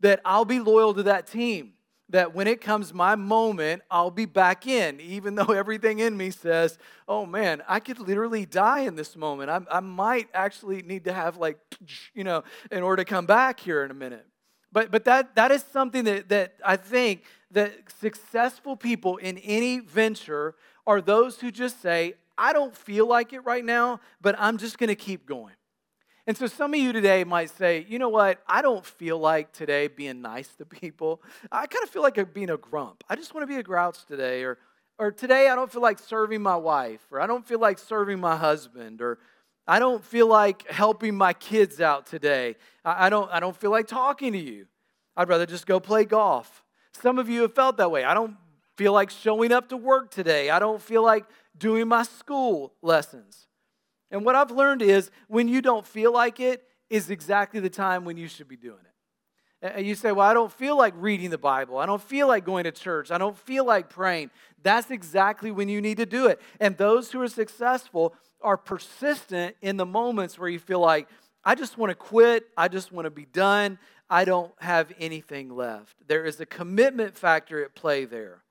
that 0.02 0.20
I'll 0.26 0.46
be 0.46 0.60
loyal 0.60 0.94
to 0.96 1.04
that 1.04 1.28
team 1.28 1.74
that 2.10 2.34
when 2.34 2.48
it 2.48 2.60
comes 2.60 2.94
my 2.94 3.16
moment, 3.16 3.84
I'll 3.90 4.12
be 4.12 4.26
back 4.26 4.68
in, 4.68 5.00
even 5.00 5.36
though 5.36 5.54
everything 5.54 6.00
in 6.00 6.18
me 6.18 6.32
says, 6.32 6.78
oh 7.08 7.26
man, 7.26 7.62
I 7.68 7.80
could 7.80 8.00
literally 8.00 8.46
die 8.46 8.82
in 8.82 8.96
this 8.96 9.16
moment. 9.16 9.50
I, 9.50 9.62
I 9.72 9.80
might 9.80 10.28
actually 10.34 10.82
need 10.82 11.06
to 11.06 11.14
have, 11.14 11.38
like, 11.38 11.58
you 12.14 12.24
know, 12.26 12.44
in 12.70 12.84
order 12.84 13.04
to 13.04 13.10
come 13.10 13.26
back 13.26 13.60
here 13.60 13.86
in 13.86 13.92
a 13.92 13.96
minute. 13.96 14.26
But, 14.72 14.92
but 14.92 15.06
that, 15.06 15.36
that 15.36 15.52
is 15.52 15.64
something 15.72 16.04
that, 16.06 16.30
that 16.30 16.56
I 16.64 16.76
think 16.76 17.24
that 17.52 17.74
successful 18.00 18.76
people 18.76 19.18
in 19.18 19.38
any 19.40 19.80
venture 19.80 20.56
are 20.86 21.02
those 21.02 21.40
who 21.40 21.52
just 21.52 21.82
say, 21.82 22.16
I 22.38 22.54
don't 22.54 22.76
feel 22.76 23.08
like 23.08 23.34
it 23.34 23.40
right 23.42 23.66
now, 23.66 24.00
but 24.22 24.36
I'm 24.38 24.58
just 24.58 24.78
going 24.78 24.88
to 24.88 24.96
keep 24.96 25.26
going. 25.26 25.54
And 26.28 26.38
so 26.38 26.46
some 26.46 26.74
of 26.76 26.80
you 26.80 26.94
today 26.94 27.24
might 27.24 27.50
say, 27.50 27.86
you 27.90 27.98
know 27.98 28.10
what? 28.10 28.42
I 28.48 28.62
don't 28.62 28.86
feel 28.86 29.18
like 29.18 29.52
today 29.52 29.88
being 29.88 30.22
nice 30.22 30.48
to 30.58 30.66
people. 30.66 31.24
I 31.52 31.66
kind 31.66 31.84
of 31.84 31.90
feel 31.90 32.04
like 32.04 32.34
being 32.34 32.52
a 32.52 32.58
grump. 32.58 33.04
I 33.10 33.16
just 33.16 33.34
want 33.34 33.44
to 33.44 33.48
be 33.48 33.60
a 33.60 33.64
grouch 33.64 34.06
today. 34.06 34.44
Or, 34.44 34.60
or 35.00 35.12
today 35.12 35.50
I 35.50 35.56
don't 35.56 35.72
feel 35.72 35.82
like 35.82 35.98
serving 35.98 36.42
my 36.44 36.56
wife. 36.56 37.02
Or 37.12 37.20
I 37.20 37.26
don't 37.26 37.48
feel 37.48 37.60
like 37.60 37.80
serving 37.80 38.20
my 38.20 38.36
husband. 38.36 39.02
Or 39.02 39.18
I 39.70 39.78
don't 39.78 40.04
feel 40.04 40.26
like 40.26 40.68
helping 40.72 41.16
my 41.16 41.32
kids 41.34 41.80
out 41.80 42.08
today. 42.08 42.56
I, 42.84 43.12
don't, 43.12 43.32
I 43.32 43.40
don't 43.40 43.56
feel 43.56 43.70
like 43.70 43.86
talking 43.86 44.34
to 44.34 44.40
you. 44.40 44.66
I'd 45.16 45.30
rather 45.30 45.46
just 45.46 45.68
go 45.68 45.80
play 45.80 46.06
golf. 46.06 46.66
Some 47.00 47.20
of 47.20 47.30
you 47.30 47.44
have 47.44 47.54
felt 47.54 47.78
that 47.78 47.92
way. 47.92 48.04
I 48.04 48.16
don't 48.16 48.36
feel 48.78 48.94
like 48.94 49.12
showing 49.12 49.52
up 49.52 49.70
to 49.70 49.78
work 49.78 50.10
today. 50.10 50.50
I 50.50 50.58
don't 50.58 50.82
feel 50.82 51.04
like 51.04 51.26
doing 51.56 51.88
my 51.88 52.02
school 52.02 52.74
lessons. 52.82 53.46
And 54.10 54.26
what 54.26 54.34
I've 54.34 54.50
learned 54.50 54.82
is 54.82 55.12
when 55.28 55.48
you 55.48 55.62
don't 55.62 55.86
feel 55.86 56.12
like 56.12 56.40
it, 56.40 56.64
is 56.90 57.12
exactly 57.12 57.60
the 57.60 57.70
time 57.70 58.06
when 58.06 58.18
you 58.18 58.28
should 58.28 58.48
be 58.48 58.58
doing 58.58 58.80
it. 58.82 59.74
And 59.76 59.86
you 59.86 59.94
say, 59.94 60.12
Well, 60.12 60.28
I 60.28 60.34
don't 60.34 60.52
feel 60.52 60.76
like 60.76 60.96
reading 60.98 61.30
the 61.30 61.38
Bible. 61.38 61.78
I 61.78 61.86
don't 61.86 62.02
feel 62.02 62.28
like 62.28 62.44
going 62.44 62.64
to 62.64 62.72
church. 62.72 63.12
I 63.12 63.20
don't 63.20 63.38
feel 63.38 63.66
like 63.66 63.90
praying. 63.90 64.32
That's 64.64 64.90
exactly 64.90 65.52
when 65.52 65.70
you 65.70 65.80
need 65.80 65.98
to 65.98 66.08
do 66.08 66.26
it. 66.26 66.42
And 66.60 66.76
those 66.76 67.12
who 67.12 67.22
are 67.22 67.28
successful 67.28 68.16
are 68.42 68.58
persistent 68.58 69.56
in 69.62 69.78
the 69.78 69.86
moments 69.86 70.38
where 70.38 70.50
you 70.50 70.60
feel 70.60 70.80
like, 70.80 71.08
I 71.44 71.56
just 71.56 71.78
want 71.78 71.90
to 71.90 71.96
quit. 71.96 72.48
I 72.58 72.68
just 72.68 72.92
want 72.92 73.06
to 73.06 73.12
be 73.12 73.26
done. 73.26 73.80
I 74.10 74.26
don't 74.26 74.52
have 74.60 74.92
anything 75.00 75.56
left. 75.56 75.96
There 76.08 76.26
is 76.26 76.40
a 76.40 76.46
commitment 76.46 77.18
factor 77.18 77.64
at 77.64 77.76
play 77.76 78.06
there. 78.06 78.44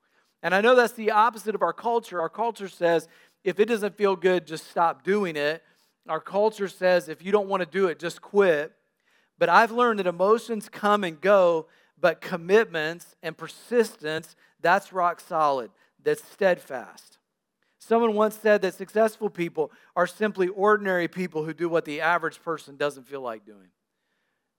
And 0.42 0.54
I 0.54 0.60
know 0.60 0.74
that's 0.74 0.92
the 0.92 1.10
opposite 1.10 1.54
of 1.54 1.62
our 1.62 1.72
culture. 1.72 2.20
Our 2.20 2.28
culture 2.28 2.68
says, 2.68 3.08
if 3.44 3.58
it 3.58 3.66
doesn't 3.66 3.96
feel 3.96 4.14
good, 4.14 4.46
just 4.46 4.70
stop 4.70 5.02
doing 5.02 5.36
it. 5.36 5.62
Our 6.08 6.20
culture 6.20 6.68
says 6.68 7.08
if 7.08 7.22
you 7.22 7.32
don't 7.32 7.48
want 7.48 7.62
to 7.62 7.68
do 7.68 7.88
it, 7.88 7.98
just 7.98 8.22
quit. 8.22 8.72
But 9.38 9.48
I've 9.48 9.72
learned 9.72 9.98
that 9.98 10.06
emotions 10.06 10.68
come 10.68 11.04
and 11.04 11.20
go, 11.20 11.66
but 12.00 12.20
commitments 12.20 13.16
and 13.22 13.36
persistence, 13.36 14.36
that's 14.60 14.92
rock 14.92 15.20
solid, 15.20 15.70
that's 16.02 16.24
steadfast. 16.32 17.17
Someone 17.88 18.12
once 18.12 18.36
said 18.36 18.60
that 18.60 18.74
successful 18.74 19.30
people 19.30 19.72
are 19.96 20.06
simply 20.06 20.48
ordinary 20.48 21.08
people 21.08 21.44
who 21.44 21.54
do 21.54 21.70
what 21.70 21.86
the 21.86 22.02
average 22.02 22.42
person 22.42 22.76
doesn't 22.76 23.08
feel 23.08 23.22
like 23.22 23.46
doing. 23.46 23.68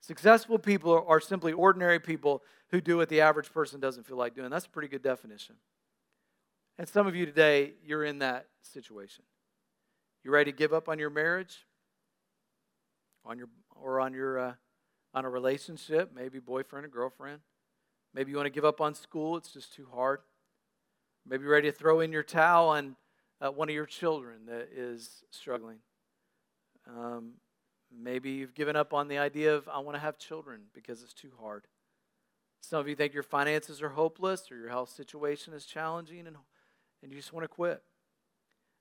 Successful 0.02 0.58
people 0.58 1.06
are 1.08 1.20
simply 1.20 1.54
ordinary 1.54 2.00
people 2.00 2.42
who 2.72 2.82
do 2.82 2.98
what 2.98 3.08
the 3.08 3.22
average 3.22 3.54
person 3.54 3.80
doesn't 3.80 4.08
feel 4.08 4.18
like 4.18 4.34
doing. 4.34 4.50
That's 4.50 4.66
a 4.66 4.70
pretty 4.70 4.88
good 4.88 5.04
definition. 5.04 5.58
And 6.80 6.90
some 6.90 7.06
of 7.06 7.16
you 7.16 7.28
today, 7.28 7.74
you're 7.86 8.04
in 8.04 8.18
that 8.18 8.48
situation. 8.64 9.24
You 10.24 10.32
ready 10.32 10.52
to 10.52 10.58
give 10.58 10.74
up 10.74 10.90
on 10.90 10.98
your 10.98 11.12
marriage? 11.12 11.68
On 13.26 13.38
your 13.38 13.50
or 13.76 14.00
on 14.00 14.12
your 14.12 14.40
uh, 14.40 14.54
on 15.14 15.26
a 15.26 15.30
relationship, 15.30 16.10
maybe 16.16 16.40
boyfriend 16.40 16.84
or 16.84 16.90
girlfriend. 16.90 17.42
Maybe 18.16 18.32
you 18.32 18.38
want 18.38 18.48
to 18.48 18.52
give 18.52 18.66
up 18.66 18.82
on 18.82 18.96
school, 18.96 19.38
it's 19.38 19.54
just 19.54 19.76
too 19.76 19.88
hard. 19.94 20.22
Maybe 21.28 21.44
you're 21.44 21.52
ready 21.52 21.70
to 21.70 21.78
throw 21.78 22.00
in 22.00 22.12
your 22.12 22.24
towel 22.24 22.70
on 22.70 22.96
uh, 23.42 23.52
one 23.52 23.70
of 23.70 23.76
your 23.76 23.86
children 23.86 24.46
that 24.48 24.70
is 24.76 25.24
struggling. 25.32 25.78
Um, 26.88 27.34
maybe 27.92 28.32
you've 28.32 28.56
given 28.56 28.76
up 28.76 28.94
on 28.94 29.08
the 29.08 29.18
idea 29.18 29.56
of, 29.56 29.68
I 29.68 29.80
want 29.80 29.96
to 29.96 30.02
have 30.02 30.18
children 30.18 30.62
because 30.74 31.04
it's 31.04 31.14
too 31.14 31.32
hard. 31.40 31.68
Some 32.62 32.80
of 32.80 32.88
you 32.88 32.96
think 32.96 33.14
your 33.14 33.24
finances 33.24 33.82
are 33.82 33.90
hopeless 33.90 34.52
or 34.52 34.58
your 34.58 34.70
health 34.70 34.90
situation 34.90 35.54
is 35.54 35.66
challenging 35.66 36.28
and 36.28 36.36
and 37.02 37.12
you 37.12 37.18
just 37.18 37.34
want 37.34 37.44
to 37.44 37.48
quit. 37.48 37.82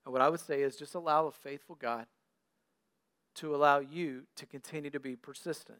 And 0.04 0.12
what 0.12 0.22
I 0.22 0.28
would 0.28 0.40
say 0.40 0.62
is 0.62 0.76
just 0.76 0.94
allow 0.94 1.26
a 1.26 1.32
faithful 1.32 1.76
God 1.76 2.06
to 3.36 3.54
allow 3.54 3.78
you 3.78 4.22
to 4.36 4.46
continue 4.46 4.90
to 4.90 5.00
be 5.00 5.14
persistent. 5.14 5.78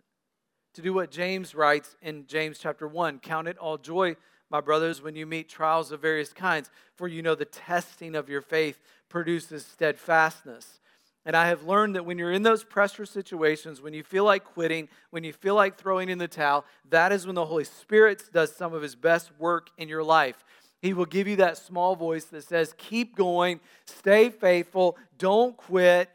To 0.78 0.82
do 0.82 0.94
what 0.94 1.10
James 1.10 1.56
writes 1.56 1.96
in 2.02 2.24
James 2.28 2.60
chapter 2.60 2.86
1 2.86 3.18
Count 3.18 3.48
it 3.48 3.58
all 3.58 3.78
joy, 3.78 4.14
my 4.48 4.60
brothers, 4.60 5.02
when 5.02 5.16
you 5.16 5.26
meet 5.26 5.48
trials 5.48 5.90
of 5.90 6.00
various 6.00 6.32
kinds, 6.32 6.70
for 6.94 7.08
you 7.08 7.20
know 7.20 7.34
the 7.34 7.44
testing 7.44 8.14
of 8.14 8.28
your 8.28 8.40
faith 8.40 8.78
produces 9.08 9.66
steadfastness. 9.66 10.78
And 11.26 11.34
I 11.34 11.48
have 11.48 11.64
learned 11.64 11.96
that 11.96 12.06
when 12.06 12.16
you're 12.16 12.30
in 12.30 12.44
those 12.44 12.62
pressure 12.62 13.06
situations, 13.06 13.82
when 13.82 13.92
you 13.92 14.04
feel 14.04 14.22
like 14.22 14.44
quitting, 14.44 14.88
when 15.10 15.24
you 15.24 15.32
feel 15.32 15.56
like 15.56 15.76
throwing 15.76 16.10
in 16.10 16.18
the 16.18 16.28
towel, 16.28 16.64
that 16.90 17.10
is 17.10 17.26
when 17.26 17.34
the 17.34 17.46
Holy 17.46 17.64
Spirit 17.64 18.22
does 18.32 18.54
some 18.54 18.72
of 18.72 18.80
his 18.80 18.94
best 18.94 19.32
work 19.36 19.70
in 19.78 19.88
your 19.88 20.04
life. 20.04 20.44
He 20.80 20.94
will 20.94 21.06
give 21.06 21.26
you 21.26 21.34
that 21.38 21.58
small 21.58 21.96
voice 21.96 22.26
that 22.26 22.44
says, 22.44 22.72
Keep 22.78 23.16
going, 23.16 23.58
stay 23.84 24.30
faithful, 24.30 24.96
don't 25.18 25.56
quit, 25.56 26.08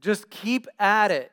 just 0.00 0.30
keep 0.30 0.66
at 0.80 1.12
it. 1.12 1.30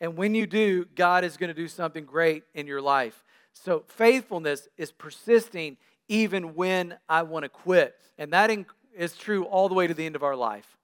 And 0.00 0.16
when 0.16 0.34
you 0.34 0.46
do, 0.46 0.84
God 0.94 1.24
is 1.24 1.36
going 1.36 1.48
to 1.48 1.54
do 1.54 1.68
something 1.68 2.04
great 2.04 2.44
in 2.54 2.66
your 2.66 2.80
life. 2.80 3.24
So, 3.52 3.84
faithfulness 3.88 4.68
is 4.76 4.92
persisting 4.92 5.76
even 6.08 6.54
when 6.54 6.96
I 7.08 7.22
want 7.22 7.44
to 7.44 7.48
quit. 7.48 7.96
And 8.16 8.32
that 8.32 8.50
is 8.96 9.16
true 9.16 9.44
all 9.44 9.68
the 9.68 9.74
way 9.74 9.86
to 9.86 9.94
the 9.94 10.06
end 10.06 10.16
of 10.16 10.22
our 10.22 10.36
life. 10.36 10.76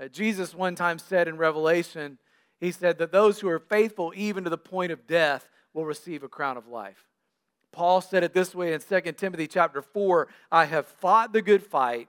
Uh, 0.00 0.08
Jesus 0.08 0.54
one 0.54 0.74
time 0.74 0.98
said 0.98 1.28
in 1.28 1.36
Revelation, 1.36 2.18
He 2.60 2.70
said 2.70 2.98
that 2.98 3.12
those 3.12 3.40
who 3.40 3.48
are 3.48 3.58
faithful 3.58 4.12
even 4.14 4.44
to 4.44 4.50
the 4.50 4.58
point 4.58 4.92
of 4.92 5.06
death 5.06 5.48
will 5.74 5.84
receive 5.84 6.22
a 6.22 6.28
crown 6.28 6.56
of 6.56 6.68
life. 6.68 7.08
Paul 7.72 8.00
said 8.00 8.24
it 8.24 8.32
this 8.32 8.54
way 8.54 8.72
in 8.72 8.80
2 8.80 9.12
Timothy 9.12 9.46
chapter 9.46 9.82
4 9.82 10.28
I 10.50 10.64
have 10.64 10.86
fought 10.86 11.32
the 11.32 11.42
good 11.42 11.62
fight, 11.62 12.08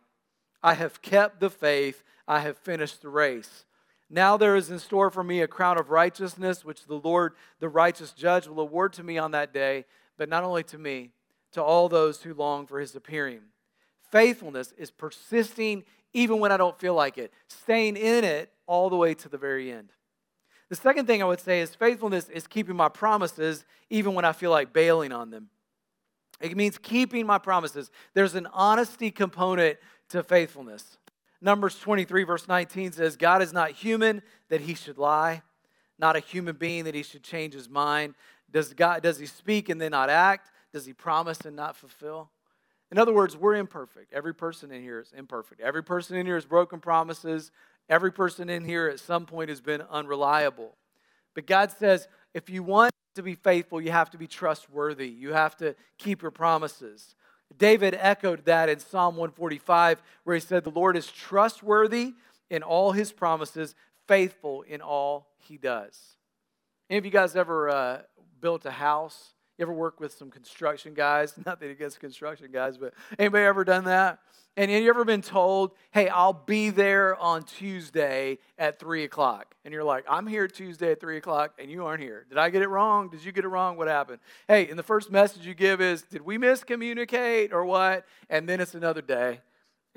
I 0.63 0.73
have 0.75 1.01
kept 1.01 1.39
the 1.39 1.49
faith, 1.49 2.03
I 2.27 2.39
have 2.39 2.57
finished 2.57 3.01
the 3.01 3.09
race. 3.09 3.65
Now 4.09 4.37
there 4.37 4.55
is 4.55 4.71
in 4.71 4.79
store 4.79 5.11
for 5.11 5.23
me 5.23 5.41
a 5.41 5.47
crown 5.47 5.77
of 5.77 5.91
righteousness, 5.91 6.65
which 6.65 6.85
the 6.85 6.95
Lord, 6.95 7.33
the 7.59 7.69
righteous 7.69 8.11
judge, 8.11 8.47
will 8.47 8.59
award 8.59 8.93
to 8.93 9.03
me 9.03 9.17
on 9.17 9.31
that 9.31 9.53
day, 9.53 9.85
but 10.17 10.29
not 10.29 10.43
only 10.43 10.63
to 10.63 10.77
me, 10.77 11.11
to 11.51 11.61
all 11.63 11.89
those 11.89 12.23
who 12.23 12.33
long 12.33 12.65
for 12.65 12.79
his 12.79 12.95
appearing. 12.95 13.41
Faithfulness 14.11 14.73
is 14.77 14.89
persisting 14.89 15.83
even 16.13 16.39
when 16.39 16.51
I 16.51 16.57
don't 16.57 16.79
feel 16.79 16.95
like 16.95 17.17
it, 17.17 17.31
staying 17.47 17.97
in 17.97 18.23
it 18.23 18.51
all 18.65 18.89
the 18.89 18.95
way 18.95 19.13
to 19.13 19.29
the 19.29 19.37
very 19.37 19.71
end. 19.71 19.91
The 20.69 20.75
second 20.75 21.07
thing 21.07 21.21
I 21.21 21.25
would 21.25 21.39
say 21.39 21.61
is 21.61 21.73
faithfulness 21.75 22.29
is 22.29 22.47
keeping 22.47 22.75
my 22.75 22.89
promises 22.89 23.65
even 23.89 24.13
when 24.13 24.25
I 24.25 24.33
feel 24.33 24.51
like 24.51 24.73
bailing 24.73 25.11
on 25.11 25.31
them. 25.31 25.49
It 26.39 26.55
means 26.55 26.77
keeping 26.77 27.25
my 27.25 27.37
promises. 27.37 27.91
There's 28.13 28.35
an 28.35 28.47
honesty 28.53 29.11
component 29.11 29.77
to 30.09 30.23
faithfulness. 30.23 30.98
Numbers 31.41 31.79
23, 31.79 32.23
verse 32.23 32.47
19 32.47 32.91
says, 32.91 33.15
God 33.15 33.41
is 33.41 33.53
not 33.53 33.71
human 33.71 34.21
that 34.49 34.61
he 34.61 34.73
should 34.73 34.97
lie, 34.97 35.41
not 35.97 36.15
a 36.15 36.19
human 36.19 36.55
being 36.55 36.83
that 36.83 36.95
he 36.95 37.03
should 37.03 37.23
change 37.23 37.53
his 37.53 37.69
mind. 37.69 38.15
Does, 38.51 38.73
God, 38.73 39.03
does 39.03 39.19
he 39.19 39.25
speak 39.25 39.69
and 39.69 39.79
then 39.79 39.91
not 39.91 40.09
act? 40.09 40.49
Does 40.73 40.85
he 40.85 40.93
promise 40.93 41.39
and 41.41 41.55
not 41.55 41.75
fulfill? 41.75 42.29
In 42.91 42.97
other 42.97 43.13
words, 43.13 43.37
we're 43.37 43.55
imperfect. 43.55 44.13
Every 44.13 44.33
person 44.33 44.71
in 44.71 44.81
here 44.81 44.99
is 44.99 45.13
imperfect. 45.15 45.61
Every 45.61 45.83
person 45.83 46.17
in 46.17 46.25
here 46.25 46.35
has 46.35 46.45
broken 46.45 46.79
promises. 46.79 47.51
Every 47.87 48.11
person 48.11 48.49
in 48.49 48.65
here 48.65 48.87
at 48.87 48.99
some 48.99 49.25
point 49.25 49.49
has 49.49 49.61
been 49.61 49.81
unreliable. 49.81 50.75
But 51.35 51.45
God 51.45 51.71
says, 51.71 52.07
if 52.33 52.49
you 52.49 52.63
want 52.63 52.91
to 53.15 53.23
be 53.23 53.35
faithful, 53.35 53.81
you 53.81 53.91
have 53.91 54.09
to 54.11 54.17
be 54.17 54.27
trustworthy. 54.27 55.07
You 55.07 55.33
have 55.33 55.55
to 55.57 55.75
keep 55.97 56.21
your 56.21 56.31
promises. 56.31 57.15
David 57.57 57.95
echoed 57.99 58.45
that 58.45 58.69
in 58.69 58.79
Psalm 58.79 59.15
145, 59.15 60.01
where 60.23 60.35
he 60.35 60.39
said, 60.39 60.63
The 60.63 60.69
Lord 60.69 60.95
is 60.95 61.07
trustworthy 61.07 62.13
in 62.49 62.63
all 62.63 62.91
his 62.91 63.11
promises, 63.11 63.75
faithful 64.07 64.61
in 64.63 64.81
all 64.81 65.27
he 65.37 65.57
does. 65.57 66.17
Any 66.89 66.97
of 66.97 67.05
you 67.05 67.11
guys 67.11 67.35
ever 67.35 67.69
uh, 67.69 68.01
built 68.39 68.65
a 68.65 68.71
house? 68.71 69.33
You 69.59 69.63
ever 69.63 69.73
work 69.73 69.99
with 69.99 70.13
some 70.13 70.31
construction 70.31 70.93
guys? 70.93 71.33
Nothing 71.45 71.69
against 71.69 71.99
construction 71.99 72.47
guys, 72.49 72.77
but 72.77 72.93
anybody 73.19 73.43
ever 73.43 73.65
done 73.65 73.83
that? 73.83 74.19
And 74.55 74.71
you 74.71 74.89
ever 74.89 75.03
been 75.03 75.21
told, 75.21 75.71
hey, 75.91 76.07
I'll 76.07 76.31
be 76.31 76.69
there 76.69 77.17
on 77.17 77.43
Tuesday 77.43 78.39
at 78.57 78.79
3 78.79 79.03
o'clock? 79.03 79.53
And 79.65 79.73
you're 79.73 79.83
like, 79.83 80.05
I'm 80.09 80.27
here 80.27 80.47
Tuesday 80.47 80.93
at 80.93 81.01
3 81.01 81.17
o'clock, 81.17 81.55
and 81.59 81.69
you 81.69 81.85
aren't 81.85 82.01
here. 82.01 82.25
Did 82.29 82.37
I 82.37 82.49
get 82.49 82.61
it 82.61 82.69
wrong? 82.69 83.09
Did 83.09 83.23
you 83.23 83.33
get 83.33 83.43
it 83.43 83.49
wrong? 83.49 83.75
What 83.75 83.89
happened? 83.89 84.19
Hey, 84.47 84.69
and 84.69 84.79
the 84.79 84.83
first 84.83 85.11
message 85.11 85.45
you 85.45 85.53
give 85.53 85.81
is, 85.81 86.03
did 86.03 86.21
we 86.21 86.37
miscommunicate 86.37 87.51
or 87.51 87.65
what? 87.65 88.05
And 88.29 88.47
then 88.47 88.61
it's 88.61 88.75
another 88.75 89.01
day. 89.01 89.41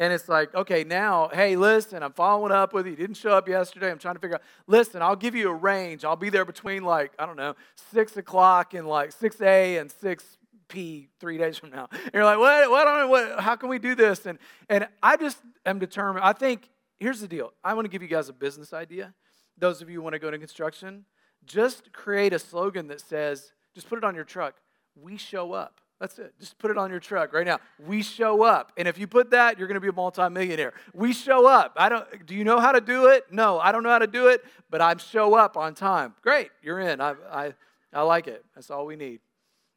And 0.03 0.13
it's 0.13 0.29
like, 0.29 0.53
okay, 0.53 0.83
now, 0.83 1.31
hey, 1.33 1.55
listen, 1.55 2.03
I'm 2.03 2.13
following 2.13 2.51
up 2.51 2.73
with 2.73 2.87
you. 2.87 2.91
You 2.91 2.97
didn't 2.97 3.19
show 3.19 3.35
up 3.35 3.49
yesterday. 3.49 3.89
I'm 3.89 4.01
trying 4.01 4.17
to 4.17 4.21
figure 4.21 4.35
out. 4.35 4.43
Listen, 4.67 5.01
I'll 5.01 5.15
give 5.15 5.37
you 5.37 5.49
a 5.49 5.55
range. 5.55 6.05
I'll 6.05 6.17
be 6.17 6.29
there 6.29 6.45
between 6.45 6.83
like, 6.83 7.13
I 7.21 7.25
don't 7.25 7.37
know, 7.37 7.55
6 7.93 8.17
o'clock 8.17 8.75
and 8.75 8.89
like 8.89 9.11
6A 9.17 9.81
and 9.81 9.89
6P 9.89 11.07
three 11.21 11.39
days 11.39 11.57
from 11.57 11.71
now. 11.71 11.87
And 11.93 12.15
you're 12.15 12.25
like, 12.25 12.41
what? 12.41 12.69
What? 12.69 13.09
what 13.09 13.39
how 13.39 13.55
can 13.55 13.69
we 13.69 13.79
do 13.79 13.95
this? 13.95 14.27
And, 14.27 14.41
and 14.69 14.89
I 15.05 15.17
just 15.17 15.39
am 15.65 15.79
determined. 15.79 16.25
I 16.25 16.33
think, 16.33 16.69
here's 16.99 17.21
the 17.21 17.29
deal. 17.29 17.53
I 17.63 17.75
want 17.75 17.85
to 17.85 17.89
give 17.89 18.03
you 18.03 18.09
guys 18.09 18.29
a 18.29 18.33
business 18.33 18.73
idea. 18.73 19.15
Those 19.57 19.83
of 19.83 19.89
you 19.89 19.99
who 19.99 20.03
want 20.03 20.15
to 20.15 20.19
go 20.19 20.27
into 20.27 20.39
construction, 20.39 21.05
just 21.45 21.93
create 21.93 22.33
a 22.33 22.41
slogan 22.41 22.89
that 22.89 23.01
says, 23.01 23.53
just 23.73 23.89
put 23.89 23.99
it 23.99 24.05
on 24.05 24.17
your 24.17 24.25
truck. 24.25 24.57
We 25.01 25.17
show 25.17 25.53
up. 25.53 25.81
That's 26.03 26.19
it. 26.19 26.35
Just 26.41 26.59
put 26.59 26.73
it 26.73 26.77
on 26.77 26.91
your 26.91 26.99
truck 26.99 27.33
right 27.33 27.47
now. 27.47 27.61
We 27.79 28.03
show 28.03 28.43
up. 28.43 28.73
And 28.77 28.89
if 28.89 28.99
you 28.99 29.07
put 29.07 29.31
that, 29.31 29.57
you're 29.57 29.69
going 29.69 29.77
to 29.77 29.81
be 29.81 29.87
a 29.87 29.93
multimillionaire. 29.93 30.73
We 30.93 31.13
show 31.13 31.47
up. 31.47 31.75
I 31.77 31.89
don't 31.89 32.27
do 32.27 32.35
you 32.35 32.43
know 32.43 32.59
how 32.59 32.73
to 32.73 32.81
do 32.81 33.07
it? 33.07 33.27
No, 33.31 33.61
I 33.61 33.71
don't 33.71 33.85
know 33.85 33.91
how 33.91 34.01
to 34.01 34.09
do 34.09 34.27
it, 34.27 34.45
but 34.69 34.81
I 34.81 34.97
show 34.97 35.35
up 35.35 35.57
on 35.57 35.77
time. 35.77 36.17
Great. 36.21 36.51
You're 36.61 36.81
in. 36.81 37.01
I 37.01 37.15
I 37.31 37.55
I 37.93 38.03
like 38.03 38.27
it. 38.27 38.45
That's 38.57 38.69
all 38.69 38.85
we 38.85 38.97
need. 38.97 39.21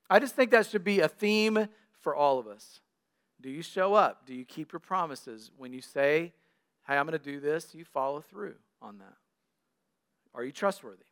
I 0.10 0.17
just 0.17 0.36
think 0.36 0.50
that 0.50 0.65
should 0.65 0.84
be 0.84 1.00
a 1.00 1.08
theme 1.08 1.67
for 2.01 2.15
all 2.15 2.39
of 2.39 2.48
us. 2.48 2.79
Do 3.39 3.51
you 3.51 3.62
show 3.62 3.94
up? 3.94 4.25
Do 4.25 4.34
you 4.34 4.46
keep 4.46 4.74
your 4.74 4.79
promises 4.79 5.51
when 5.58 5.74
you 5.74 5.82
say, 5.82 6.34
"Hey, 6.88 6.98
I'm 6.98 7.05
going 7.05 7.20
to 7.20 7.24
do 7.24 7.39
this?" 7.39 7.75
You 7.75 7.86
follow 7.86 8.22
through 8.22 8.55
on 8.82 8.98
that. 8.98 9.17
Are 10.34 10.44
you 10.44 10.51
trustworthy? 10.51 11.05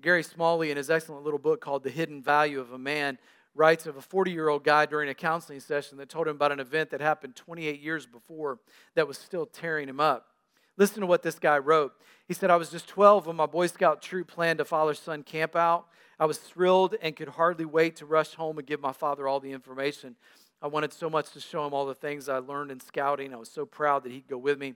Gary 0.00 0.22
Smalley, 0.22 0.70
in 0.70 0.76
his 0.76 0.90
excellent 0.90 1.24
little 1.24 1.40
book 1.40 1.60
called 1.60 1.82
The 1.82 1.90
Hidden 1.90 2.22
Value 2.22 2.60
of 2.60 2.72
a 2.72 2.78
Man, 2.78 3.18
writes 3.58 3.86
of 3.86 3.96
a 3.96 4.00
40 4.00 4.30
year 4.30 4.48
old 4.48 4.64
guy 4.64 4.86
during 4.86 5.08
a 5.08 5.14
counseling 5.14 5.60
session 5.60 5.98
that 5.98 6.08
told 6.08 6.28
him 6.28 6.36
about 6.36 6.52
an 6.52 6.60
event 6.60 6.90
that 6.90 7.00
happened 7.00 7.34
28 7.34 7.80
years 7.80 8.06
before 8.06 8.58
that 8.94 9.08
was 9.08 9.18
still 9.18 9.44
tearing 9.44 9.88
him 9.88 10.00
up. 10.00 10.28
Listen 10.76 11.00
to 11.00 11.06
what 11.06 11.24
this 11.24 11.40
guy 11.40 11.58
wrote. 11.58 11.92
He 12.28 12.34
said, 12.34 12.50
I 12.50 12.56
was 12.56 12.70
just 12.70 12.86
12 12.86 13.26
when 13.26 13.34
my 13.34 13.46
Boy 13.46 13.66
Scout 13.66 14.00
troop 14.00 14.28
planned 14.28 14.60
a 14.60 14.64
father 14.64 14.94
son 14.94 15.24
camp 15.24 15.56
out. 15.56 15.86
I 16.20 16.26
was 16.26 16.38
thrilled 16.38 16.94
and 17.02 17.16
could 17.16 17.30
hardly 17.30 17.64
wait 17.64 17.96
to 17.96 18.06
rush 18.06 18.34
home 18.34 18.58
and 18.58 18.66
give 18.66 18.80
my 18.80 18.92
father 18.92 19.26
all 19.26 19.40
the 19.40 19.50
information. 19.50 20.14
I 20.62 20.68
wanted 20.68 20.92
so 20.92 21.10
much 21.10 21.30
to 21.32 21.40
show 21.40 21.66
him 21.66 21.74
all 21.74 21.86
the 21.86 21.94
things 21.94 22.28
I 22.28 22.38
learned 22.38 22.70
in 22.70 22.80
scouting. 22.80 23.34
I 23.34 23.38
was 23.38 23.50
so 23.50 23.66
proud 23.66 24.04
that 24.04 24.12
he'd 24.12 24.28
go 24.28 24.38
with 24.38 24.58
me. 24.58 24.74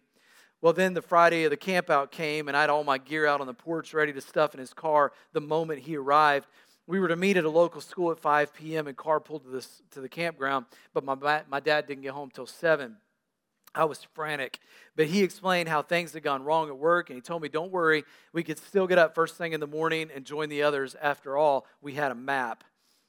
Well, 0.61 0.73
then 0.73 0.95
the 0.95 1.03
Friday 1.03 1.45
of 1.45 1.51
the 1.51 1.57
camp 1.57 1.91
out 1.91 2.13
came, 2.13 2.47
and 2.47 2.57
I 2.57 2.61
had 2.61 2.71
all 2.71 2.85
my 2.85 2.99
gear 2.99 3.27
out 3.27 3.41
on 3.41 3.49
the 3.49 3.55
porch 3.55 3.93
ready 3.93 4.13
to 4.13 4.21
stuff 4.21 4.55
in 4.55 4.61
his 4.61 4.73
car 4.73 5.13
the 5.33 5.41
moment 5.41 5.81
he 5.81 5.97
arrived. 5.97 6.47
We 6.87 6.99
were 6.99 7.09
to 7.09 7.17
meet 7.17 7.37
at 7.37 7.45
a 7.45 7.51
local 7.51 7.81
school 7.81 8.11
at 8.11 8.19
5 8.19 8.55
p.m. 8.55 8.89
and 8.89 8.97
carpool 8.97 9.43
to, 9.43 9.49
this, 9.49 9.83
to 9.93 10.01
the 10.01 10.09
campground, 10.09 10.67
but 10.93 11.05
my, 11.05 11.43
my 11.49 11.61
dad 11.61 11.87
didn't 11.87 12.03
get 12.03 12.13
home 12.13 12.31
till 12.31 12.47
7. 12.47 12.97
I 13.75 13.85
was 13.85 14.05
frantic, 14.13 14.59
but 14.97 15.07
he 15.07 15.23
explained 15.23 15.69
how 15.69 15.81
things 15.81 16.13
had 16.13 16.23
gone 16.23 16.43
wrong 16.43 16.69
at 16.69 16.77
work, 16.77 17.09
and 17.09 17.17
he 17.17 17.23
told 17.23 17.41
me, 17.41 17.49
Don't 17.49 17.73
worry, 17.73 18.05
we 18.33 18.43
could 18.43 18.59
still 18.59 18.87
get 18.87 18.99
up 18.99 19.15
first 19.15 19.37
thing 19.37 19.55
in 19.55 19.61
the 19.61 19.67
morning 19.67 20.11
and 20.15 20.27
join 20.27 20.51
the 20.51 20.63
others. 20.63 20.95
After 21.01 21.39
all, 21.39 21.67
we 21.81 21.95
had 21.95 22.13
a 22.13 22.15
map. 22.15 22.65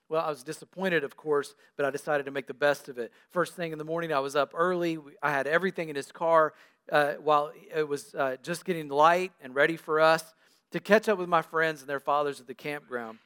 Well, 0.07 0.23
I 0.23 0.29
was 0.29 0.43
disappointed, 0.43 1.03
of 1.03 1.17
course, 1.17 1.53
but 1.75 1.85
I 1.85 1.89
decided 1.89 2.25
to 2.25 2.31
make 2.31 2.47
the 2.47 2.53
best 2.53 2.87
of 2.87 2.97
it. 2.97 3.11
First 3.31 3.55
thing 3.55 3.73
in 3.73 3.77
the 3.77 3.83
morning, 3.83 4.13
I 4.13 4.19
was 4.19 4.35
up 4.35 4.53
early. 4.55 4.99
I 5.21 5.31
had 5.31 5.47
everything 5.47 5.89
in 5.89 5.95
his 5.95 6.11
car 6.11 6.53
uh, 6.91 7.13
while 7.13 7.51
it 7.75 7.87
was 7.87 8.13
uh, 8.15 8.37
just 8.41 8.63
getting 8.63 8.87
light 8.87 9.31
and 9.41 9.55
ready 9.55 9.75
for 9.75 9.99
us 9.99 10.23
to 10.71 10.79
catch 10.79 11.09
up 11.09 11.17
with 11.17 11.29
my 11.29 11.41
friends 11.41 11.81
and 11.81 11.89
their 11.89 11.99
fathers 11.99 12.39
at 12.39 12.47
the 12.47 12.53
campground. 12.53 13.17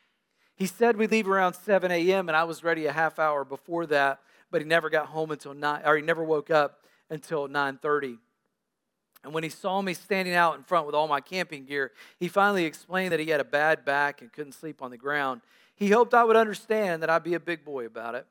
He 0.57 0.65
said 0.65 0.97
we'd 0.97 1.11
leave 1.11 1.29
around 1.29 1.53
7 1.53 1.91
a.m., 1.91 2.27
and 2.27 2.35
I 2.35 2.43
was 2.43 2.63
ready 2.63 2.87
a 2.87 2.91
half 2.91 3.19
hour 3.19 3.45
before 3.45 3.85
that, 3.85 4.19
but 4.49 4.59
he 4.59 4.67
never 4.67 4.89
got 4.89 5.05
home 5.05 5.29
until 5.31 5.53
9, 5.53 5.81
or 5.85 5.95
he 5.95 6.01
never 6.01 6.23
woke 6.23 6.49
up 6.49 6.83
until 7.11 7.47
9.30. 7.47 8.17
And 9.23 9.33
when 9.33 9.43
he 9.43 9.49
saw 9.49 9.81
me 9.81 9.93
standing 9.93 10.33
out 10.33 10.55
in 10.55 10.63
front 10.63 10.87
with 10.87 10.95
all 10.95 11.07
my 11.07 11.21
camping 11.21 11.65
gear, 11.65 11.91
he 12.19 12.27
finally 12.27 12.65
explained 12.65 13.11
that 13.11 13.19
he 13.19 13.29
had 13.29 13.39
a 13.39 13.45
bad 13.45 13.85
back 13.85 14.21
and 14.21 14.33
couldn't 14.33 14.53
sleep 14.53 14.81
on 14.81 14.89
the 14.89 14.97
ground. 14.97 15.41
He 15.75 15.91
hoped 15.91 16.15
I 16.15 16.23
would 16.23 16.35
understand 16.35 17.03
that 17.03 17.09
I'd 17.09 17.23
be 17.23 17.35
a 17.35 17.39
big 17.39 17.63
boy 17.63 17.85
about 17.85 18.15
it. 18.15 18.25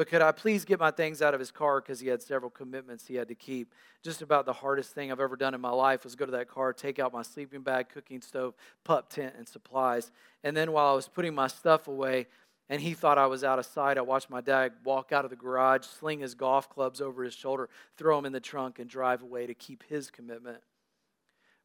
But 0.00 0.08
could 0.08 0.22
I 0.22 0.32
please 0.32 0.64
get 0.64 0.80
my 0.80 0.90
things 0.90 1.20
out 1.20 1.34
of 1.34 1.40
his 1.40 1.50
car 1.50 1.78
because 1.78 2.00
he 2.00 2.08
had 2.08 2.22
several 2.22 2.50
commitments 2.50 3.06
he 3.06 3.16
had 3.16 3.28
to 3.28 3.34
keep? 3.34 3.74
Just 4.02 4.22
about 4.22 4.46
the 4.46 4.52
hardest 4.54 4.94
thing 4.94 5.12
I've 5.12 5.20
ever 5.20 5.36
done 5.36 5.52
in 5.52 5.60
my 5.60 5.72
life 5.72 6.04
was 6.04 6.16
go 6.16 6.24
to 6.24 6.32
that 6.32 6.48
car, 6.48 6.72
take 6.72 6.98
out 6.98 7.12
my 7.12 7.20
sleeping 7.20 7.60
bag, 7.60 7.90
cooking 7.90 8.22
stove, 8.22 8.54
pup 8.82 9.10
tent, 9.10 9.34
and 9.36 9.46
supplies. 9.46 10.10
And 10.42 10.56
then 10.56 10.72
while 10.72 10.90
I 10.90 10.94
was 10.94 11.06
putting 11.06 11.34
my 11.34 11.48
stuff 11.48 11.86
away, 11.86 12.28
and 12.70 12.80
he 12.80 12.94
thought 12.94 13.18
I 13.18 13.26
was 13.26 13.44
out 13.44 13.58
of 13.58 13.66
sight. 13.66 13.98
I 13.98 14.00
watched 14.00 14.30
my 14.30 14.40
dad 14.40 14.72
walk 14.84 15.12
out 15.12 15.26
of 15.26 15.30
the 15.30 15.36
garage, 15.36 15.84
sling 15.84 16.20
his 16.20 16.34
golf 16.34 16.70
clubs 16.70 17.02
over 17.02 17.22
his 17.22 17.34
shoulder, 17.34 17.68
throw 17.98 18.16
them 18.16 18.24
in 18.24 18.32
the 18.32 18.40
trunk, 18.40 18.78
and 18.78 18.88
drive 18.88 19.20
away 19.20 19.46
to 19.48 19.52
keep 19.52 19.84
his 19.86 20.10
commitment. 20.10 20.62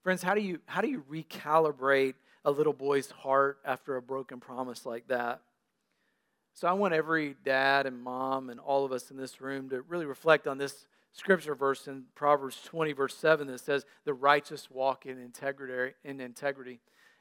Friends, 0.04 0.22
how 0.22 0.36
do 0.36 0.42
you, 0.42 0.60
how 0.66 0.82
do 0.82 0.90
you 0.90 1.06
recalibrate 1.10 2.16
a 2.44 2.52
little 2.52 2.74
boy's 2.74 3.10
heart 3.12 3.60
after 3.64 3.96
a 3.96 4.02
broken 4.02 4.42
promise 4.42 4.86
like 4.86 5.08
that? 5.08 5.40
So 6.56 6.70
I 6.70 6.72
want 6.72 6.94
every 6.94 7.36
dad 7.44 7.86
and 7.86 8.02
mom 8.02 8.50
and 8.50 8.62
all 8.62 8.86
of 8.86 8.94
us 8.94 9.12
in 9.12 9.18
this 9.18 9.42
room 9.42 9.70
to 9.72 9.82
really 9.82 10.06
reflect 10.06 10.48
on 10.48 10.58
this 10.58 10.86
scripture 11.12 11.54
verse 11.54 11.86
in 11.86 12.06
Proverbs 12.16 12.62
20, 12.64 12.94
verse 12.94 13.18
7, 13.18 13.48
that 13.48 13.60
says, 13.60 13.86
The 14.06 14.14
righteous 14.14 14.72
walk 14.72 15.06
in 15.06 15.20
integrity. 15.20 15.96
In 16.06 16.22
integrity. 16.22 16.80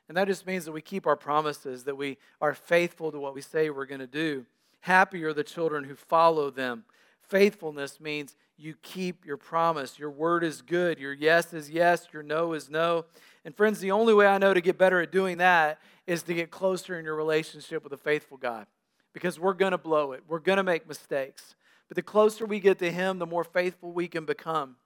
And 0.09 0.17
that 0.17 0.29
just 0.29 0.47
means 0.47 0.65
that 0.67 0.73
we 0.73 0.81
keep 0.81 1.05
our 1.05 1.17
promises, 1.17 1.83
that 1.83 1.97
we 1.97 2.17
are 2.41 2.55
faithful 2.55 3.11
to 3.11 3.19
what 3.19 3.35
we 3.35 3.41
say 3.41 3.71
we're 3.71 3.87
going 3.87 4.01
to 4.01 4.07
do. 4.07 4.47
Happy 4.83 5.25
are 5.25 5.33
the 5.33 5.43
children 5.43 5.83
who 5.83 5.97
follow 5.97 6.49
them. 6.49 6.85
Faithfulness 7.21 7.99
means 7.99 8.37
you 8.57 8.77
keep 8.83 9.27
your 9.27 9.37
promise. 9.37 9.99
Your 9.99 10.11
word 10.11 10.45
is 10.45 10.63
good. 10.63 11.01
Your 11.01 11.13
yes 11.13 11.53
is 11.53 11.69
yes. 11.69 12.07
Your 12.13 12.23
no 12.23 12.53
is 12.53 12.71
no. 12.71 13.07
And 13.45 13.57
friends, 13.57 13.81
the 13.81 13.91
only 13.91 14.15
way 14.15 14.29
I 14.29 14.39
know 14.39 14.55
to 14.55 14.61
get 14.61 14.79
better 14.79 15.01
at 15.01 15.11
doing 15.11 15.39
that 15.39 15.81
is 16.07 16.23
to 16.25 16.35
get 16.35 16.53
closer 16.53 16.97
in 16.97 17.05
your 17.05 17.17
relationship 17.17 17.83
with 17.83 17.93
a 17.93 17.97
faithful 17.97 18.37
God 18.37 18.69
because 19.15 19.41
we're 19.41 19.55
going 19.55 19.73
to 19.73 19.79
blow 19.79 20.13
it. 20.13 20.23
We're 20.29 20.41
going 20.41 20.59
to 20.59 20.63
make 20.63 20.87
mistakes. 20.87 21.55
But 21.89 21.95
the 21.95 22.03
closer 22.03 22.45
we 22.45 22.61
get 22.61 22.79
to 22.81 22.91
Him, 22.91 23.19
the 23.19 23.27
more 23.27 23.45
faithful 23.45 23.93
we 23.93 24.09
can 24.09 24.27
become. 24.27 24.77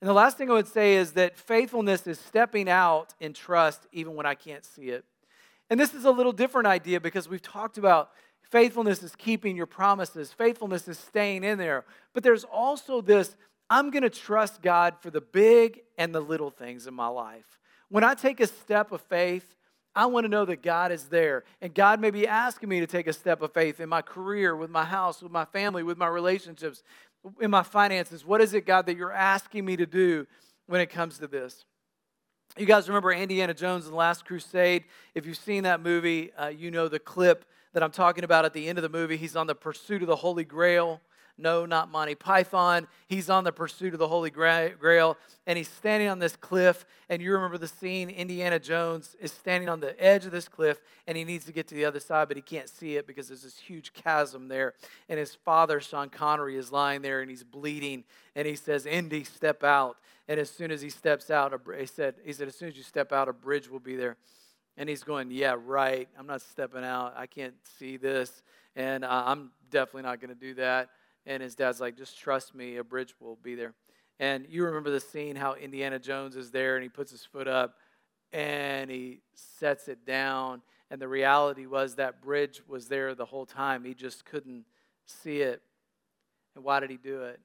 And 0.00 0.08
the 0.08 0.14
last 0.14 0.36
thing 0.36 0.50
I 0.50 0.54
would 0.54 0.66
say 0.66 0.96
is 0.96 1.12
that 1.12 1.38
faithfulness 1.38 2.08
is 2.08 2.18
stepping 2.18 2.68
out 2.68 3.14
in 3.20 3.32
trust 3.32 3.86
even 3.92 4.16
when 4.16 4.26
I 4.26 4.34
can't 4.34 4.64
see 4.64 4.88
it. 4.88 5.04
And 5.70 5.78
this 5.78 5.94
is 5.94 6.04
a 6.04 6.10
little 6.10 6.32
different 6.32 6.66
idea 6.66 7.00
because 7.00 7.28
we've 7.28 7.40
talked 7.40 7.78
about 7.78 8.10
faithfulness 8.50 9.02
is 9.02 9.14
keeping 9.14 9.56
your 9.56 9.66
promises, 9.66 10.32
faithfulness 10.32 10.88
is 10.88 10.98
staying 10.98 11.44
in 11.44 11.56
there. 11.56 11.84
But 12.14 12.24
there's 12.24 12.44
also 12.44 13.00
this 13.00 13.36
I'm 13.70 13.90
going 13.90 14.02
to 14.02 14.10
trust 14.10 14.60
God 14.60 14.96
for 15.00 15.10
the 15.10 15.20
big 15.20 15.80
and 15.96 16.14
the 16.14 16.20
little 16.20 16.50
things 16.50 16.86
in 16.86 16.94
my 16.94 17.06
life. 17.06 17.58
When 17.88 18.04
I 18.04 18.14
take 18.14 18.40
a 18.40 18.46
step 18.46 18.92
of 18.92 19.00
faith, 19.02 19.54
I 19.94 20.06
want 20.06 20.24
to 20.24 20.28
know 20.28 20.44
that 20.46 20.62
God 20.62 20.90
is 20.90 21.04
there. 21.04 21.44
And 21.60 21.74
God 21.74 22.00
may 22.00 22.10
be 22.10 22.26
asking 22.26 22.68
me 22.68 22.80
to 22.80 22.86
take 22.86 23.06
a 23.06 23.12
step 23.12 23.42
of 23.42 23.52
faith 23.52 23.78
in 23.78 23.88
my 23.88 24.02
career, 24.02 24.56
with 24.56 24.70
my 24.70 24.84
house, 24.84 25.22
with 25.22 25.32
my 25.32 25.44
family, 25.44 25.82
with 25.82 25.98
my 25.98 26.08
relationships 26.08 26.82
in 27.40 27.50
my 27.50 27.62
finances? 27.62 28.24
What 28.24 28.40
is 28.40 28.54
it, 28.54 28.66
God, 28.66 28.86
that 28.86 28.96
you're 28.96 29.12
asking 29.12 29.64
me 29.64 29.76
to 29.76 29.86
do 29.86 30.26
when 30.66 30.80
it 30.80 30.86
comes 30.86 31.18
to 31.18 31.26
this? 31.26 31.64
You 32.56 32.66
guys 32.66 32.88
remember 32.88 33.12
Indiana 33.12 33.54
Jones 33.54 33.84
and 33.84 33.92
the 33.92 33.96
Last 33.96 34.26
Crusade? 34.26 34.84
If 35.14 35.24
you've 35.24 35.38
seen 35.38 35.62
that 35.62 35.80
movie, 35.80 36.32
uh, 36.34 36.48
you 36.48 36.70
know 36.70 36.88
the 36.88 36.98
clip 36.98 37.46
that 37.72 37.82
I'm 37.82 37.90
talking 37.90 38.24
about 38.24 38.44
at 38.44 38.52
the 38.52 38.68
end 38.68 38.76
of 38.76 38.82
the 38.82 38.90
movie. 38.90 39.16
He's 39.16 39.36
on 39.36 39.46
the 39.46 39.54
pursuit 39.54 40.02
of 40.02 40.08
the 40.08 40.16
Holy 40.16 40.44
Grail. 40.44 41.00
No, 41.38 41.64
not 41.64 41.90
Monty 41.90 42.14
Python. 42.14 42.86
He's 43.06 43.30
on 43.30 43.44
the 43.44 43.52
pursuit 43.52 43.94
of 43.94 43.98
the 43.98 44.08
Holy 44.08 44.30
Grail, 44.30 45.16
and 45.46 45.56
he's 45.56 45.68
standing 45.68 46.08
on 46.08 46.18
this 46.18 46.36
cliff. 46.36 46.84
And 47.08 47.22
you 47.22 47.32
remember 47.32 47.58
the 47.58 47.68
scene 47.68 48.10
Indiana 48.10 48.58
Jones 48.58 49.16
is 49.18 49.32
standing 49.32 49.68
on 49.68 49.80
the 49.80 50.00
edge 50.02 50.26
of 50.26 50.30
this 50.30 50.46
cliff, 50.46 50.80
and 51.06 51.16
he 51.16 51.24
needs 51.24 51.44
to 51.46 51.52
get 51.52 51.66
to 51.68 51.74
the 51.74 51.84
other 51.84 52.00
side, 52.00 52.28
but 52.28 52.36
he 52.36 52.42
can't 52.42 52.68
see 52.68 52.96
it 52.96 53.06
because 53.06 53.28
there's 53.28 53.42
this 53.42 53.58
huge 53.58 53.92
chasm 53.92 54.48
there. 54.48 54.74
And 55.08 55.18
his 55.18 55.34
father, 55.34 55.80
Sean 55.80 56.10
Connery, 56.10 56.56
is 56.56 56.70
lying 56.70 57.02
there, 57.02 57.22
and 57.22 57.30
he's 57.30 57.44
bleeding. 57.44 58.04
And 58.36 58.46
he 58.46 58.54
says, 58.54 58.84
Indy, 58.86 59.24
step 59.24 59.64
out. 59.64 59.96
And 60.28 60.38
as 60.38 60.50
soon 60.50 60.70
as 60.70 60.82
he 60.82 60.90
steps 60.90 61.30
out, 61.30 61.58
he 61.78 61.86
said, 61.86 62.14
he 62.24 62.32
said, 62.32 62.48
as 62.48 62.54
soon 62.54 62.68
as 62.68 62.76
you 62.76 62.82
step 62.82 63.10
out, 63.10 63.28
a 63.28 63.32
bridge 63.32 63.68
will 63.68 63.80
be 63.80 63.96
there. 63.96 64.16
And 64.76 64.88
he's 64.88 65.02
going, 65.02 65.30
Yeah, 65.30 65.56
right. 65.58 66.08
I'm 66.18 66.26
not 66.26 66.40
stepping 66.42 66.84
out. 66.84 67.14
I 67.16 67.26
can't 67.26 67.54
see 67.78 67.96
this. 67.96 68.42
And 68.74 69.04
uh, 69.04 69.24
I'm 69.26 69.50
definitely 69.70 70.02
not 70.02 70.20
going 70.20 70.34
to 70.34 70.40
do 70.40 70.54
that. 70.54 70.88
And 71.26 71.42
his 71.42 71.54
dad's 71.54 71.80
like, 71.80 71.96
just 71.96 72.18
trust 72.18 72.54
me, 72.54 72.76
a 72.76 72.84
bridge 72.84 73.14
will 73.20 73.36
be 73.42 73.54
there. 73.54 73.74
And 74.18 74.46
you 74.48 74.64
remember 74.64 74.90
the 74.90 75.00
scene 75.00 75.36
how 75.36 75.54
Indiana 75.54 75.98
Jones 75.98 76.36
is 76.36 76.50
there 76.50 76.76
and 76.76 76.82
he 76.82 76.88
puts 76.88 77.10
his 77.10 77.24
foot 77.24 77.48
up 77.48 77.76
and 78.32 78.90
he 78.90 79.20
sets 79.34 79.88
it 79.88 80.04
down. 80.04 80.62
And 80.90 81.00
the 81.00 81.08
reality 81.08 81.66
was 81.66 81.94
that 81.96 82.20
bridge 82.20 82.62
was 82.68 82.88
there 82.88 83.14
the 83.14 83.24
whole 83.24 83.46
time. 83.46 83.84
He 83.84 83.94
just 83.94 84.24
couldn't 84.24 84.64
see 85.06 85.40
it. 85.40 85.62
And 86.54 86.64
why 86.64 86.80
did 86.80 86.90
he 86.90 86.96
do 86.96 87.22
it? 87.22 87.40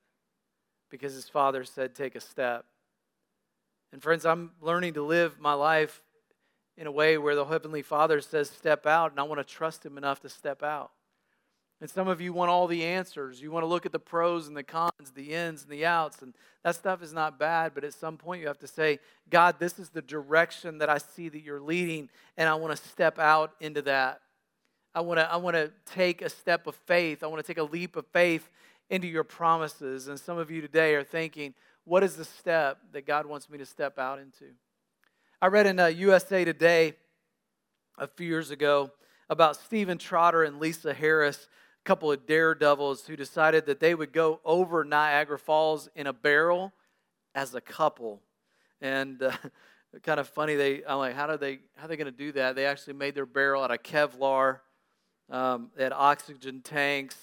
Because 0.90 1.14
his 1.14 1.30
father 1.30 1.64
said, 1.64 1.96
take 1.96 2.16
a 2.16 2.20
step. 2.20 2.66
And 3.94 4.02
friends, 4.02 4.26
I'm 4.26 4.52
learning 4.62 4.96
to 4.96 5.02
live 5.02 5.40
my 5.40 5.54
life 5.54 6.04
in 6.78 6.88
a 6.88 6.92
way 6.92 7.18
where 7.18 7.36
the 7.36 7.46
Heavenly 7.46 7.82
Father 7.82 8.22
says, 8.22 8.50
step 8.50 8.86
out, 8.86 9.12
and 9.12 9.20
I 9.20 9.24
want 9.24 9.40
to 9.40 9.44
trust 9.44 9.86
Him 9.86 9.98
enough 9.98 10.22
to 10.22 10.30
step 10.30 10.62
out. 10.62 10.92
And 11.80 11.90
some 11.90 12.08
of 12.08 12.20
you 12.20 12.34
want 12.34 12.50
all 12.50 12.66
the 12.66 12.84
answers. 12.84 13.40
You 13.40 13.52
want 13.52 13.62
to 13.62 13.68
look 13.68 13.86
at 13.86 13.92
the 13.92 14.00
pros 14.00 14.48
and 14.48 14.58
the 14.58 14.64
cons, 14.64 15.12
the 15.14 15.34
ins 15.34 15.62
and 15.62 15.72
the 15.72 15.86
outs. 15.86 16.24
And 16.24 16.34
that 16.64 16.76
stuff 16.76 17.04
is 17.04 17.14
not 17.14 17.38
bad, 17.38 17.74
but 17.76 17.84
at 17.84 17.94
some 17.94 18.18
point 18.18 18.42
you 18.42 18.48
have 18.48 18.58
to 18.60 18.68
say, 18.68 19.00
God, 19.30 19.58
this 19.60 19.78
is 19.78 19.90
the 19.90 20.02
direction 20.02 20.80
that 20.80 20.90
I 20.90 20.98
see 20.98 21.30
that 21.30 21.42
you're 21.42 21.62
leading, 21.62 22.10
and 22.36 22.50
I 22.50 22.56
want 22.56 22.76
to 22.76 22.88
step 22.90 23.20
out 23.20 23.54
into 23.60 23.84
that. 23.84 24.22
I 24.96 25.02
want 25.02 25.20
to, 25.20 25.32
I 25.32 25.38
want 25.38 25.56
to 25.56 25.72
take 25.86 26.24
a 26.24 26.30
step 26.30 26.66
of 26.66 26.74
faith. 26.74 27.24
I 27.24 27.28
want 27.28 27.46
to 27.46 27.48
take 27.48 27.60
a 27.60 27.64
leap 27.64 27.96
of 27.96 28.08
faith 28.08 28.50
into 28.90 29.08
your 29.08 29.24
promises. 29.24 30.08
And 30.08 30.20
some 30.20 30.40
of 30.40 30.50
you 30.50 30.62
today 30.62 30.96
are 30.96 31.04
thinking, 31.04 31.54
what 31.84 32.04
is 32.04 32.16
the 32.16 32.26
step 32.26 32.80
that 32.94 33.06
God 33.06 33.28
wants 33.28 33.50
me 33.50 33.60
to 33.60 33.66
step 33.66 34.00
out 34.00 34.18
into? 34.18 34.46
I 35.40 35.48
read 35.48 35.68
in 35.68 35.80
uh, 35.80 35.86
USA 35.88 36.44
Today 36.44 36.96
a 38.00 38.08
few 38.08 38.28
years 38.28 38.50
ago 38.50 38.92
about 39.30 39.56
Stephen 39.56 40.00
Trotter 40.00 40.44
and 40.44 40.60
Lisa 40.60 40.94
Harris 40.94 41.48
couple 41.88 42.12
of 42.12 42.26
daredevils 42.26 43.08
who 43.08 43.16
decided 43.16 43.66
that 43.66 43.80
they 43.80 43.96
would 43.96 44.12
go 44.12 44.42
over 44.44 44.84
Niagara 44.84 45.40
Falls 45.40 45.88
in 45.96 46.06
a 46.06 46.12
barrel 46.12 46.74
as 47.34 47.56
a 47.56 47.62
couple. 47.62 48.22
And 48.82 49.24
uh, 49.24 49.32
kind 50.04 50.20
of 50.20 50.28
funny, 50.28 50.56
they 50.56 50.84
I'm 50.86 50.98
like, 50.98 51.16
how 51.16 51.28
do 51.28 51.38
they 51.38 51.60
how 51.78 51.86
are 51.86 51.88
they 51.88 51.96
going 51.96 52.12
to 52.12 52.12
do 52.12 52.34
that? 52.34 52.58
They 52.58 52.66
actually 52.66 52.96
made 52.96 53.16
their 53.16 53.26
barrel 53.26 53.64
out 53.64 53.72
of 53.72 53.84
Kevlar. 53.84 54.60
Um, 55.30 55.72
they 55.78 55.84
had 55.84 55.94
oxygen 55.94 56.62
tanks, 56.62 57.16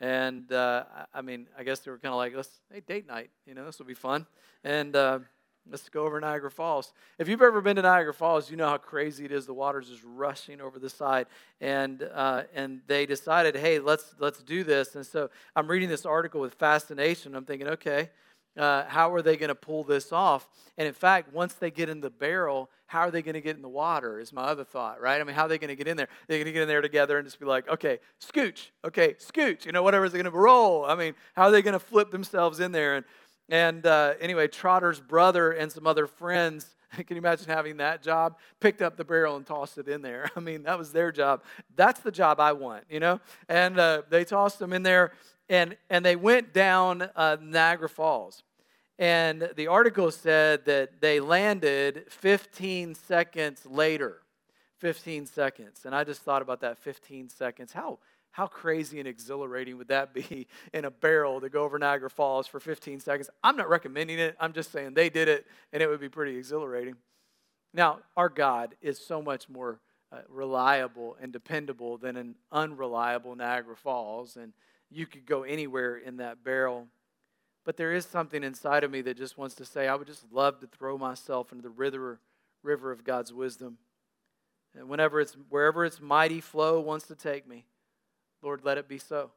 and 0.00 0.50
uh, 0.50 0.84
I 1.14 1.22
mean, 1.22 1.46
I 1.56 1.62
guess 1.62 1.78
they 1.78 1.92
were 1.92 1.98
kind 1.98 2.12
of 2.12 2.18
like, 2.18 2.34
let's 2.34 2.60
hey 2.72 2.80
date 2.80 3.06
night, 3.06 3.30
you 3.46 3.54
know, 3.54 3.64
this 3.64 3.78
will 3.78 3.86
be 3.86 3.94
fun. 3.94 4.26
And 4.64 4.96
uh, 4.96 5.20
Let's 5.68 5.88
go 5.88 6.04
over 6.04 6.20
Niagara 6.20 6.50
Falls. 6.50 6.92
If 7.18 7.28
you've 7.28 7.42
ever 7.42 7.60
been 7.60 7.76
to 7.76 7.82
Niagara 7.82 8.14
Falls, 8.14 8.50
you 8.50 8.56
know 8.56 8.68
how 8.68 8.78
crazy 8.78 9.24
it 9.24 9.32
is. 9.32 9.46
The 9.46 9.54
water's 9.54 9.88
just 9.88 10.02
rushing 10.04 10.60
over 10.60 10.78
the 10.78 10.90
side, 10.90 11.26
and 11.60 12.08
uh, 12.14 12.42
and 12.54 12.80
they 12.86 13.06
decided, 13.06 13.56
hey, 13.56 13.78
let's 13.78 14.14
let's 14.18 14.42
do 14.42 14.64
this. 14.64 14.94
And 14.94 15.04
so 15.06 15.30
I'm 15.54 15.68
reading 15.68 15.88
this 15.88 16.06
article 16.06 16.40
with 16.40 16.54
fascination. 16.54 17.34
I'm 17.34 17.44
thinking, 17.44 17.68
okay, 17.68 18.10
uh, 18.56 18.84
how 18.88 19.12
are 19.12 19.22
they 19.22 19.36
going 19.36 19.48
to 19.48 19.54
pull 19.54 19.84
this 19.84 20.12
off? 20.12 20.48
And 20.76 20.88
in 20.88 20.94
fact, 20.94 21.32
once 21.32 21.54
they 21.54 21.70
get 21.70 21.88
in 21.88 22.00
the 22.00 22.10
barrel, 22.10 22.68
how 22.86 23.00
are 23.00 23.10
they 23.10 23.22
going 23.22 23.34
to 23.34 23.40
get 23.40 23.54
in 23.54 23.62
the 23.62 23.68
water? 23.68 24.18
Is 24.18 24.32
my 24.32 24.42
other 24.42 24.64
thought, 24.64 25.00
right? 25.00 25.20
I 25.20 25.24
mean, 25.24 25.36
how 25.36 25.44
are 25.44 25.48
they 25.48 25.58
going 25.58 25.68
to 25.68 25.76
get 25.76 25.86
in 25.86 25.96
there? 25.96 26.08
They're 26.26 26.38
going 26.38 26.46
to 26.46 26.52
get 26.52 26.62
in 26.62 26.68
there 26.68 26.80
together 26.80 27.16
and 27.16 27.26
just 27.26 27.38
be 27.38 27.46
like, 27.46 27.68
okay, 27.68 28.00
scooch, 28.20 28.70
okay, 28.84 29.14
scooch, 29.14 29.64
you 29.64 29.72
know, 29.72 29.82
whatever 29.84 30.02
whatever's 30.02 30.12
going 30.12 30.24
to 30.24 30.36
roll. 30.36 30.84
I 30.84 30.96
mean, 30.96 31.14
how 31.34 31.44
are 31.44 31.50
they 31.52 31.62
going 31.62 31.74
to 31.74 31.78
flip 31.78 32.10
themselves 32.10 32.58
in 32.58 32.72
there? 32.72 32.96
And 32.96 33.04
and 33.50 33.84
uh, 33.84 34.14
anyway, 34.20 34.48
Trotter's 34.48 35.00
brother 35.00 35.50
and 35.50 35.70
some 35.70 35.86
other 35.86 36.06
friends, 36.06 36.74
can 36.96 37.04
you 37.10 37.16
imagine 37.16 37.48
having 37.48 37.78
that 37.78 38.02
job? 38.02 38.38
Picked 38.60 38.80
up 38.80 38.96
the 38.96 39.04
barrel 39.04 39.36
and 39.36 39.46
tossed 39.46 39.78
it 39.78 39.88
in 39.88 40.02
there. 40.02 40.30
I 40.36 40.40
mean, 40.40 40.62
that 40.62 40.78
was 40.78 40.92
their 40.92 41.12
job. 41.12 41.42
That's 41.76 42.00
the 42.00 42.12
job 42.12 42.40
I 42.40 42.52
want, 42.52 42.84
you 42.88 43.00
know? 43.00 43.20
And 43.48 43.78
uh, 43.78 44.02
they 44.08 44.24
tossed 44.24 44.58
them 44.58 44.72
in 44.72 44.82
there 44.82 45.12
and, 45.48 45.76
and 45.90 46.04
they 46.04 46.16
went 46.16 46.52
down 46.52 47.10
uh, 47.16 47.36
Niagara 47.42 47.88
Falls. 47.88 48.44
And 48.98 49.50
the 49.56 49.66
article 49.66 50.10
said 50.10 50.66
that 50.66 51.00
they 51.00 51.20
landed 51.20 52.04
15 52.10 52.94
seconds 52.94 53.66
later. 53.66 54.18
15 54.78 55.26
seconds. 55.26 55.84
And 55.84 55.94
I 55.94 56.04
just 56.04 56.22
thought 56.22 56.42
about 56.42 56.60
that 56.60 56.78
15 56.78 57.28
seconds. 57.30 57.72
How, 57.72 57.98
how 58.32 58.46
crazy 58.46 58.98
and 58.98 59.08
exhilarating 59.08 59.76
would 59.78 59.88
that 59.88 60.14
be 60.14 60.46
in 60.72 60.84
a 60.84 60.90
barrel 60.90 61.40
to 61.40 61.48
go 61.48 61.64
over 61.64 61.78
Niagara 61.78 62.10
Falls 62.10 62.46
for 62.46 62.60
15 62.60 63.00
seconds? 63.00 63.30
I'm 63.42 63.56
not 63.56 63.68
recommending 63.68 64.18
it. 64.18 64.36
I'm 64.38 64.52
just 64.52 64.72
saying 64.72 64.94
they 64.94 65.10
did 65.10 65.28
it, 65.28 65.46
and 65.72 65.82
it 65.82 65.88
would 65.88 66.00
be 66.00 66.08
pretty 66.08 66.36
exhilarating. 66.36 66.96
Now, 67.72 68.00
our 68.16 68.28
God 68.28 68.74
is 68.80 68.98
so 68.98 69.22
much 69.22 69.48
more 69.48 69.80
uh, 70.12 70.18
reliable 70.28 71.16
and 71.20 71.32
dependable 71.32 71.98
than 71.98 72.16
an 72.16 72.34
unreliable 72.50 73.36
Niagara 73.36 73.76
Falls, 73.76 74.36
and 74.36 74.52
you 74.90 75.06
could 75.06 75.26
go 75.26 75.42
anywhere 75.42 75.96
in 75.96 76.16
that 76.16 76.42
barrel. 76.42 76.88
But 77.64 77.76
there 77.76 77.92
is 77.92 78.06
something 78.06 78.42
inside 78.42 78.84
of 78.84 78.90
me 78.90 79.02
that 79.02 79.16
just 79.16 79.38
wants 79.38 79.54
to 79.56 79.64
say, 79.64 79.86
I 79.86 79.94
would 79.94 80.06
just 80.06 80.24
love 80.32 80.60
to 80.60 80.66
throw 80.66 80.98
myself 80.98 81.52
into 81.52 81.62
the 81.62 81.70
river, 81.70 82.18
river 82.62 82.90
of 82.90 83.04
God's 83.04 83.32
wisdom. 83.32 83.78
And 84.76 84.88
whenever 84.88 85.20
it's 85.20 85.36
wherever 85.48 85.84
its 85.84 86.00
mighty 86.00 86.40
flow 86.40 86.80
wants 86.80 87.06
to 87.08 87.14
take 87.14 87.46
me, 87.46 87.66
Lord, 88.42 88.60
let 88.64 88.78
it 88.78 88.88
be 88.88 88.98
so. 88.98 89.30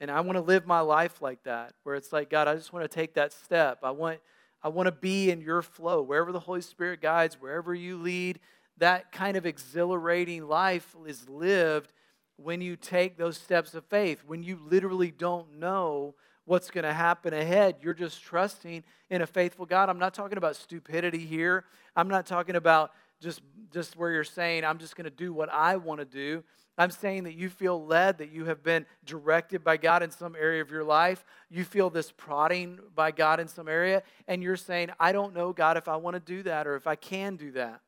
And 0.00 0.10
I 0.10 0.20
want 0.20 0.36
to 0.36 0.42
live 0.42 0.66
my 0.66 0.80
life 0.80 1.22
like 1.22 1.44
that, 1.44 1.74
where 1.84 1.94
it's 1.94 2.12
like, 2.12 2.28
God, 2.28 2.48
I 2.48 2.56
just 2.56 2.72
want 2.72 2.84
to 2.84 2.94
take 2.94 3.14
that 3.14 3.32
step. 3.32 3.80
I 3.82 3.92
want, 3.92 4.18
I 4.62 4.68
want 4.68 4.86
to 4.86 4.92
be 4.92 5.30
in 5.30 5.40
your 5.40 5.62
flow. 5.62 6.02
Wherever 6.02 6.32
the 6.32 6.40
Holy 6.40 6.60
Spirit 6.60 7.00
guides, 7.00 7.40
wherever 7.40 7.74
you 7.74 7.98
lead, 7.98 8.40
that 8.78 9.12
kind 9.12 9.36
of 9.36 9.46
exhilarating 9.46 10.48
life 10.48 10.96
is 11.06 11.28
lived 11.28 11.92
when 12.36 12.60
you 12.60 12.74
take 12.74 13.16
those 13.16 13.36
steps 13.36 13.74
of 13.74 13.84
faith, 13.84 14.24
when 14.26 14.42
you 14.42 14.58
literally 14.68 15.10
don't 15.10 15.58
know 15.58 16.14
what's 16.44 16.70
going 16.70 16.84
to 16.84 16.92
happen 16.92 17.32
ahead. 17.32 17.76
You're 17.80 17.94
just 17.94 18.22
trusting 18.22 18.82
in 19.10 19.22
a 19.22 19.26
faithful 19.26 19.66
God. 19.66 19.88
I'm 19.88 19.98
not 19.98 20.14
talking 20.14 20.38
about 20.38 20.56
stupidity 20.56 21.24
here. 21.24 21.64
I'm 21.94 22.08
not 22.08 22.26
talking 22.26 22.56
about 22.56 22.90
just, 23.22 23.40
just 23.72 23.96
where 23.96 24.10
you're 24.10 24.24
saying, 24.24 24.64
I'm 24.64 24.78
just 24.78 24.96
going 24.96 25.04
to 25.04 25.10
do 25.10 25.32
what 25.32 25.50
I 25.50 25.76
want 25.76 26.00
to 26.00 26.04
do. 26.04 26.44
I'm 26.78 26.90
saying 26.90 27.24
that 27.24 27.34
you 27.34 27.48
feel 27.48 27.84
led, 27.84 28.18
that 28.18 28.32
you 28.32 28.46
have 28.46 28.62
been 28.62 28.86
directed 29.04 29.62
by 29.62 29.76
God 29.76 30.02
in 30.02 30.10
some 30.10 30.34
area 30.34 30.62
of 30.62 30.70
your 30.70 30.84
life. 30.84 31.24
You 31.50 31.64
feel 31.64 31.90
this 31.90 32.12
prodding 32.12 32.78
by 32.94 33.10
God 33.10 33.40
in 33.40 33.48
some 33.48 33.68
area, 33.68 34.02
and 34.26 34.42
you're 34.42 34.56
saying, 34.56 34.90
I 34.98 35.12
don't 35.12 35.34
know, 35.34 35.52
God, 35.52 35.76
if 35.76 35.86
I 35.86 35.96
want 35.96 36.14
to 36.14 36.20
do 36.20 36.42
that 36.44 36.66
or 36.66 36.76
if 36.76 36.86
I 36.86 36.96
can 36.96 37.36
do 37.36 37.52
that. 37.52 37.80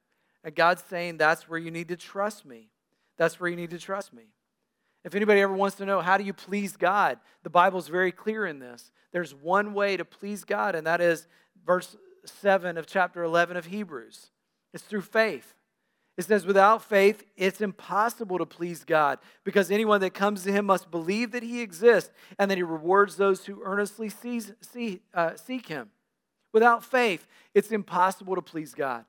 And 0.44 0.54
God's 0.54 0.84
saying, 0.88 1.16
that's 1.16 1.48
where 1.48 1.58
you 1.58 1.70
need 1.70 1.88
to 1.88 1.96
trust 1.96 2.44
me. 2.44 2.68
That's 3.16 3.40
where 3.40 3.48
you 3.48 3.56
need 3.56 3.70
to 3.70 3.78
trust 3.78 4.12
me. 4.12 4.24
If 5.02 5.14
anybody 5.14 5.40
ever 5.40 5.54
wants 5.54 5.76
to 5.76 5.86
know 5.86 6.00
how 6.00 6.18
do 6.18 6.24
you 6.24 6.34
please 6.34 6.76
God, 6.76 7.18
the 7.42 7.50
Bible's 7.50 7.88
very 7.88 8.12
clear 8.12 8.46
in 8.46 8.58
this. 8.58 8.90
There's 9.12 9.34
one 9.34 9.72
way 9.72 9.96
to 9.96 10.04
please 10.04 10.44
God, 10.44 10.74
and 10.74 10.86
that 10.86 11.00
is 11.00 11.26
verse 11.64 11.96
7 12.24 12.76
of 12.76 12.86
chapter 12.86 13.22
11 13.22 13.56
of 13.56 13.66
Hebrews. 13.66 14.30
It's 14.74 14.82
through 14.82 15.02
faith. 15.02 15.54
It 16.16 16.24
says, 16.24 16.46
without 16.46 16.84
faith, 16.84 17.24
it's 17.36 17.60
impossible 17.60 18.38
to 18.38 18.46
please 18.46 18.84
God 18.84 19.18
because 19.42 19.70
anyone 19.70 20.00
that 20.02 20.14
comes 20.14 20.44
to 20.44 20.52
him 20.52 20.66
must 20.66 20.90
believe 20.90 21.32
that 21.32 21.42
he 21.42 21.60
exists 21.60 22.10
and 22.38 22.50
that 22.50 22.58
he 22.58 22.62
rewards 22.62 23.16
those 23.16 23.46
who 23.46 23.62
earnestly 23.64 24.08
sees, 24.08 24.52
see, 24.60 25.00
uh, 25.12 25.34
seek 25.34 25.66
him. 25.66 25.90
Without 26.52 26.84
faith, 26.84 27.26
it's 27.52 27.72
impossible 27.72 28.36
to 28.36 28.42
please 28.42 28.74
God. 28.74 29.04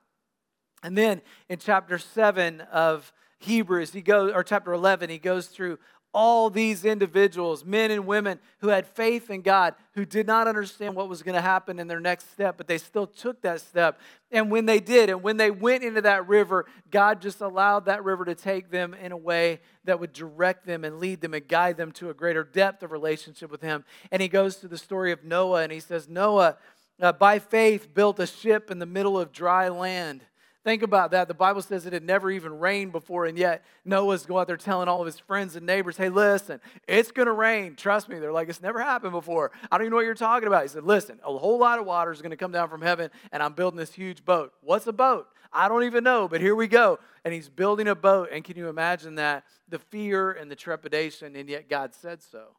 And 0.81 0.97
then 0.97 1.21
in 1.47 1.59
chapter 1.59 1.99
7 1.99 2.61
of 2.61 3.13
Hebrews, 3.39 3.93
he 3.93 4.01
goes, 4.01 4.31
or 4.33 4.43
chapter 4.43 4.73
11, 4.73 5.11
he 5.11 5.19
goes 5.19 5.47
through 5.47 5.77
all 6.15 6.49
these 6.49 6.85
individuals, 6.85 7.65
men 7.65 7.91
and 7.91 8.07
women 8.07 8.39
who 8.59 8.69
had 8.69 8.87
faith 8.87 9.29
in 9.29 9.41
God, 9.41 9.75
who 9.95 10.05
did 10.05 10.25
not 10.25 10.47
understand 10.47 10.95
what 10.95 11.09
was 11.09 11.21
going 11.21 11.35
to 11.35 11.41
happen 11.41 11.77
in 11.77 11.89
their 11.89 11.99
next 11.99 12.31
step, 12.31 12.55
but 12.55 12.67
they 12.67 12.77
still 12.77 13.05
took 13.05 13.41
that 13.41 13.59
step. 13.59 13.99
And 14.31 14.49
when 14.49 14.65
they 14.65 14.79
did, 14.79 15.09
and 15.09 15.21
when 15.21 15.35
they 15.35 15.51
went 15.51 15.83
into 15.83 16.01
that 16.01 16.25
river, 16.25 16.67
God 16.89 17.21
just 17.21 17.41
allowed 17.41 17.85
that 17.85 18.05
river 18.05 18.23
to 18.23 18.33
take 18.33 18.71
them 18.71 18.93
in 18.93 19.11
a 19.11 19.17
way 19.17 19.59
that 19.83 19.99
would 19.99 20.13
direct 20.13 20.65
them 20.65 20.85
and 20.85 20.99
lead 20.99 21.19
them 21.19 21.33
and 21.33 21.45
guide 21.45 21.75
them 21.75 21.91
to 21.91 22.09
a 22.09 22.13
greater 22.13 22.45
depth 22.45 22.81
of 22.81 22.93
relationship 22.93 23.51
with 23.51 23.61
Him. 23.61 23.83
And 24.09 24.21
he 24.21 24.29
goes 24.29 24.55
to 24.57 24.69
the 24.69 24.77
story 24.77 25.11
of 25.11 25.25
Noah 25.25 25.63
and 25.63 25.71
he 25.71 25.81
says, 25.81 26.07
Noah, 26.07 26.55
uh, 27.01 27.11
by 27.11 27.39
faith, 27.39 27.93
built 27.93 28.21
a 28.21 28.25
ship 28.25 28.71
in 28.71 28.79
the 28.79 28.85
middle 28.85 29.19
of 29.19 29.33
dry 29.33 29.67
land 29.67 30.21
Think 30.65 30.81
about 30.81 31.11
that. 31.11 31.27
The 31.27 31.35
Bible 31.35 31.61
says 31.61 31.85
it 31.85 31.93
had 31.93 32.03
never 32.03 32.31
even 32.31 32.57
rained 32.57 32.91
before, 32.91 33.27
and 33.27 33.37
yet 33.37 33.63
Noah's 33.85 34.25
going 34.25 34.41
out 34.41 34.47
there 34.47 34.57
telling 34.57 34.87
all 34.87 34.99
of 34.99 35.05
his 35.05 35.19
friends 35.19 35.55
and 35.55 35.63
neighbors, 35.63 35.95
hey, 35.95 36.09
listen, 36.09 36.59
it's 36.87 37.11
going 37.11 37.27
to 37.27 37.33
rain. 37.33 37.75
Trust 37.75 38.09
me. 38.09 38.17
They're 38.17 38.33
like, 38.33 38.49
it's 38.49 38.63
never 38.63 38.81
happened 38.81 39.11
before. 39.11 39.51
I 39.71 39.77
don't 39.77 39.85
even 39.85 39.91
know 39.91 39.97
what 39.97 40.05
you're 40.05 40.15
talking 40.15 40.47
about. 40.47 40.63
He 40.63 40.69
said, 40.69 40.83
listen, 40.83 41.19
a 41.23 41.37
whole 41.37 41.59
lot 41.59 41.77
of 41.77 41.85
water 41.85 42.11
is 42.11 42.19
going 42.19 42.31
to 42.31 42.35
come 42.35 42.51
down 42.51 42.67
from 42.67 42.81
heaven, 42.81 43.11
and 43.31 43.43
I'm 43.43 43.53
building 43.53 43.77
this 43.77 43.93
huge 43.93 44.25
boat. 44.25 44.53
What's 44.61 44.87
a 44.87 44.91
boat? 44.91 45.27
I 45.53 45.67
don't 45.67 45.83
even 45.83 46.03
know, 46.03 46.27
but 46.27 46.41
here 46.41 46.55
we 46.55 46.67
go. 46.67 46.97
And 47.23 47.31
he's 47.31 47.47
building 47.47 47.87
a 47.87 47.93
boat, 47.93 48.29
and 48.31 48.43
can 48.43 48.57
you 48.57 48.67
imagine 48.67 49.15
that? 49.15 49.43
The 49.69 49.77
fear 49.77 50.31
and 50.31 50.49
the 50.49 50.55
trepidation, 50.55 51.35
and 51.35 51.47
yet 51.47 51.69
God 51.69 51.93
said 51.93 52.23
so. 52.23 52.55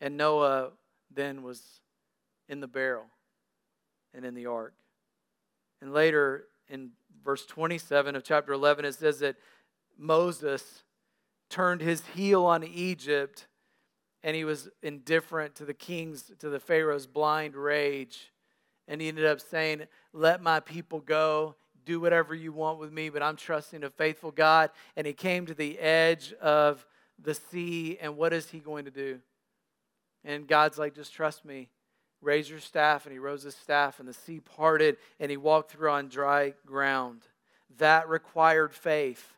And 0.00 0.16
Noah 0.16 0.70
then 1.14 1.42
was 1.42 1.62
in 2.48 2.60
the 2.60 2.66
barrel 2.66 3.04
and 4.14 4.24
in 4.24 4.34
the 4.34 4.46
ark. 4.46 4.72
And 5.82 5.92
later 5.92 6.46
in 6.70 6.92
verse 7.24 7.46
27 7.46 8.16
of 8.16 8.24
chapter 8.24 8.52
11, 8.52 8.84
it 8.84 8.94
says 8.94 9.20
that 9.20 9.36
Moses 9.98 10.82
turned 11.48 11.80
his 11.80 12.06
heel 12.14 12.44
on 12.44 12.64
Egypt 12.64 13.46
and 14.22 14.36
he 14.36 14.44
was 14.44 14.68
indifferent 14.82 15.54
to 15.56 15.64
the 15.64 15.74
king's, 15.74 16.30
to 16.38 16.48
the 16.48 16.60
Pharaoh's 16.60 17.06
blind 17.06 17.56
rage. 17.56 18.32
And 18.86 19.00
he 19.00 19.08
ended 19.08 19.24
up 19.24 19.40
saying, 19.40 19.84
Let 20.12 20.42
my 20.42 20.60
people 20.60 21.00
go. 21.00 21.56
Do 21.86 22.00
whatever 22.00 22.34
you 22.34 22.52
want 22.52 22.78
with 22.78 22.92
me, 22.92 23.08
but 23.08 23.22
I'm 23.22 23.36
trusting 23.36 23.82
a 23.82 23.90
faithful 23.90 24.30
God. 24.30 24.70
And 24.96 25.06
he 25.06 25.14
came 25.14 25.46
to 25.46 25.54
the 25.54 25.78
edge 25.78 26.34
of 26.34 26.86
the 27.18 27.34
sea, 27.34 27.98
and 28.00 28.16
what 28.16 28.32
is 28.32 28.50
he 28.50 28.58
going 28.58 28.84
to 28.84 28.90
do? 28.90 29.20
And 30.24 30.46
God's 30.46 30.76
like, 30.76 30.94
Just 30.94 31.14
trust 31.14 31.44
me. 31.44 31.70
Raise 32.22 32.50
your 32.50 32.60
staff. 32.60 33.06
And 33.06 33.12
he 33.12 33.18
rose 33.18 33.42
his 33.42 33.54
staff, 33.54 33.98
and 33.98 34.08
the 34.08 34.14
sea 34.14 34.40
parted, 34.40 34.96
and 35.18 35.30
he 35.30 35.36
walked 35.36 35.72
through 35.72 35.90
on 35.90 36.08
dry 36.08 36.54
ground. 36.66 37.22
That 37.78 38.08
required 38.08 38.74
faith. 38.74 39.34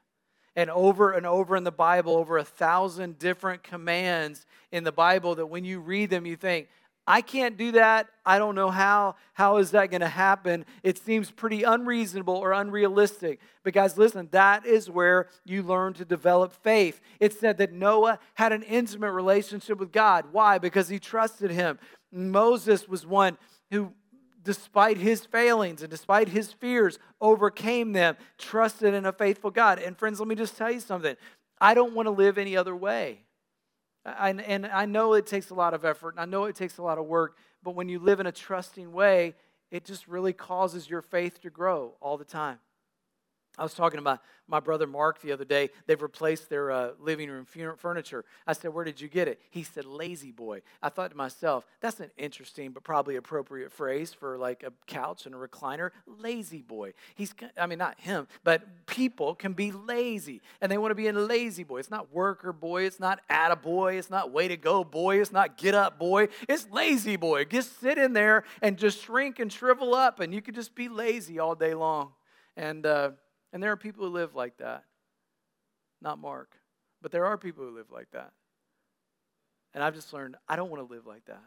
And 0.54 0.68
over 0.68 1.12
and 1.12 1.24
over 1.24 1.56
in 1.56 1.64
the 1.64 1.70
Bible, 1.70 2.16
over 2.16 2.36
a 2.36 2.44
thousand 2.44 3.18
different 3.18 3.62
commands 3.62 4.44
in 4.70 4.84
the 4.84 4.92
Bible 4.92 5.34
that 5.36 5.46
when 5.46 5.64
you 5.64 5.80
read 5.80 6.10
them, 6.10 6.26
you 6.26 6.36
think, 6.36 6.68
I 7.06 7.20
can't 7.20 7.56
do 7.56 7.72
that. 7.72 8.06
I 8.24 8.38
don't 8.38 8.54
know 8.54 8.70
how. 8.70 9.16
How 9.32 9.56
is 9.56 9.72
that 9.72 9.90
going 9.90 10.02
to 10.02 10.08
happen? 10.08 10.64
It 10.84 10.98
seems 10.98 11.32
pretty 11.32 11.64
unreasonable 11.64 12.36
or 12.36 12.52
unrealistic. 12.52 13.40
But, 13.64 13.72
guys, 13.72 13.98
listen, 13.98 14.28
that 14.30 14.64
is 14.64 14.88
where 14.88 15.26
you 15.44 15.64
learn 15.64 15.94
to 15.94 16.04
develop 16.04 16.52
faith. 16.52 17.00
It 17.18 17.32
said 17.32 17.58
that 17.58 17.72
Noah 17.72 18.20
had 18.34 18.52
an 18.52 18.62
intimate 18.62 19.10
relationship 19.10 19.78
with 19.78 19.90
God. 19.90 20.26
Why? 20.30 20.58
Because 20.58 20.88
he 20.88 21.00
trusted 21.00 21.50
him. 21.50 21.80
Moses 22.12 22.86
was 22.86 23.06
one 23.06 23.38
who, 23.70 23.92
despite 24.42 24.98
his 24.98 25.24
failings 25.24 25.82
and 25.82 25.90
despite 25.90 26.28
his 26.28 26.52
fears, 26.52 26.98
overcame 27.20 27.92
them, 27.92 28.16
trusted 28.38 28.92
in 28.94 29.06
a 29.06 29.12
faithful 29.12 29.50
God. 29.50 29.78
And, 29.78 29.96
friends, 29.96 30.20
let 30.20 30.28
me 30.28 30.34
just 30.34 30.56
tell 30.56 30.70
you 30.70 30.80
something. 30.80 31.16
I 31.60 31.74
don't 31.74 31.94
want 31.94 32.06
to 32.06 32.10
live 32.10 32.38
any 32.38 32.56
other 32.56 32.76
way. 32.76 33.20
I, 34.04 34.30
and 34.30 34.66
I 34.66 34.84
know 34.84 35.14
it 35.14 35.26
takes 35.26 35.50
a 35.50 35.54
lot 35.54 35.74
of 35.74 35.84
effort, 35.84 36.10
and 36.10 36.20
I 36.20 36.24
know 36.24 36.44
it 36.44 36.56
takes 36.56 36.78
a 36.78 36.82
lot 36.82 36.98
of 36.98 37.06
work, 37.06 37.36
but 37.62 37.74
when 37.76 37.88
you 37.88 37.98
live 38.00 38.18
in 38.18 38.26
a 38.26 38.32
trusting 38.32 38.92
way, 38.92 39.34
it 39.70 39.84
just 39.84 40.08
really 40.08 40.32
causes 40.32 40.90
your 40.90 41.02
faith 41.02 41.40
to 41.42 41.50
grow 41.50 41.94
all 42.00 42.18
the 42.18 42.24
time. 42.24 42.58
I 43.58 43.62
was 43.62 43.74
talking 43.74 43.98
to 43.98 44.02
my 44.02 44.18
my 44.52 44.60
brother 44.60 44.86
Mark 44.86 45.20
the 45.22 45.32
other 45.32 45.46
day. 45.46 45.70
They've 45.86 46.00
replaced 46.00 46.50
their 46.50 46.70
uh, 46.70 46.90
living 47.00 47.30
room 47.30 47.46
furniture. 47.46 48.24
I 48.46 48.52
said, 48.52 48.74
Where 48.74 48.84
did 48.84 49.00
you 49.00 49.08
get 49.08 49.26
it? 49.26 49.40
He 49.50 49.62
said, 49.62 49.86
La-Z-Boy. 49.86 50.60
I 50.82 50.90
thought 50.90 51.10
to 51.10 51.16
myself, 51.16 51.66
That's 51.80 51.98
an 52.00 52.10
interesting 52.18 52.72
but 52.72 52.84
probably 52.84 53.16
appropriate 53.16 53.72
phrase 53.72 54.12
for 54.12 54.36
like 54.36 54.62
a 54.62 54.72
couch 54.86 55.24
and 55.24 55.34
a 55.34 55.38
recliner. 55.38 55.90
La-Z-Boy. 56.06 56.92
He's, 57.14 57.34
I 57.56 57.66
mean, 57.66 57.78
not 57.78 57.98
him, 58.00 58.28
but 58.44 58.86
people 58.86 59.34
can 59.34 59.54
be 59.54 59.72
lazy 59.72 60.42
and 60.60 60.70
they 60.70 60.76
want 60.76 60.90
to 60.90 60.96
be 60.96 61.08
a 61.08 61.12
La-Z-Boy. 61.12 61.78
It's 61.78 61.90
not 61.90 62.12
worker 62.12 62.52
boy. 62.52 62.84
It's 62.84 63.00
not 63.00 63.20
atta 63.30 63.56
boy. 63.56 63.94
It's 63.96 64.10
not 64.10 64.32
way 64.32 64.48
to 64.48 64.56
go 64.58 64.84
boy. 64.84 65.20
It's 65.20 65.32
not 65.32 65.56
get 65.56 65.74
up 65.74 65.98
boy. 65.98 66.28
It's 66.46 66.66
La-Z-Boy. 66.70 67.46
Just 67.46 67.80
sit 67.80 67.96
in 67.96 68.12
there 68.12 68.44
and 68.60 68.76
just 68.76 69.02
shrink 69.02 69.38
and 69.38 69.50
shrivel 69.50 69.94
up 69.94 70.20
and 70.20 70.34
you 70.34 70.42
could 70.42 70.54
just 70.54 70.74
be 70.74 70.90
lazy 70.90 71.38
all 71.38 71.54
day 71.54 71.72
long. 71.72 72.12
And, 72.54 72.84
uh, 72.84 73.12
and 73.52 73.62
there 73.62 73.72
are 73.72 73.76
people 73.76 74.04
who 74.04 74.12
live 74.12 74.34
like 74.34 74.56
that. 74.58 74.84
Not 76.00 76.18
Mark, 76.18 76.56
but 77.00 77.12
there 77.12 77.26
are 77.26 77.38
people 77.38 77.64
who 77.64 77.76
live 77.76 77.90
like 77.92 78.10
that. 78.12 78.32
And 79.74 79.82
I've 79.82 79.94
just 79.94 80.12
learned 80.12 80.36
I 80.48 80.56
don't 80.56 80.70
want 80.70 80.86
to 80.86 80.92
live 80.92 81.06
like 81.06 81.24
that. 81.26 81.42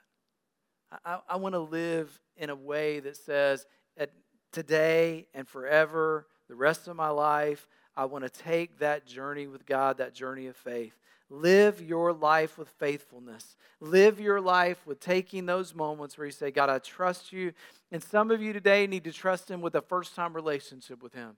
I, 1.04 1.20
I 1.28 1.36
want 1.38 1.54
to 1.54 1.60
live 1.60 2.20
in 2.38 2.50
a 2.50 2.56
way 2.56 3.00
that 3.00 3.18
says, 3.18 3.66
at 3.98 4.12
today 4.52 5.28
and 5.34 5.48
forever, 5.48 6.28
the 6.48 6.56
rest 6.56 6.88
of 6.88 6.96
my 6.96 7.10
life, 7.10 7.68
I 7.98 8.06
want 8.06 8.24
to 8.24 8.30
take 8.30 8.80
that 8.80 9.06
journey 9.06 9.48
with 9.48 9.66
God, 9.66 9.98
that 9.98 10.14
journey 10.14 10.48
of 10.48 10.56
faith. 10.56 10.94
Live 11.30 11.82
your 11.82 12.14
life 12.14 12.58
with 12.58 12.70
faithfulness. 12.70 13.56
Live 13.80 14.20
your 14.20 14.40
life 14.40 14.86
with 14.86 15.00
taking 15.00 15.46
those 15.46 15.74
moments 15.74 16.18
where 16.18 16.28
you 16.28 16.32
say, 16.32 16.52
God, 16.52 16.70
I 16.70 16.78
trust 16.80 17.34
you. 17.34 17.52
And 17.92 18.04
some 18.04 18.30
of 18.30 18.42
you 18.42 18.54
today 18.54 18.86
need 18.86 19.04
to 19.06 19.12
trust 19.12 19.50
Him 19.50 19.62
with 19.62 19.76
a 19.76 19.82
first 19.82 20.16
time 20.16 20.34
relationship 20.34 21.02
with 21.02 21.14
Him. 21.14 21.36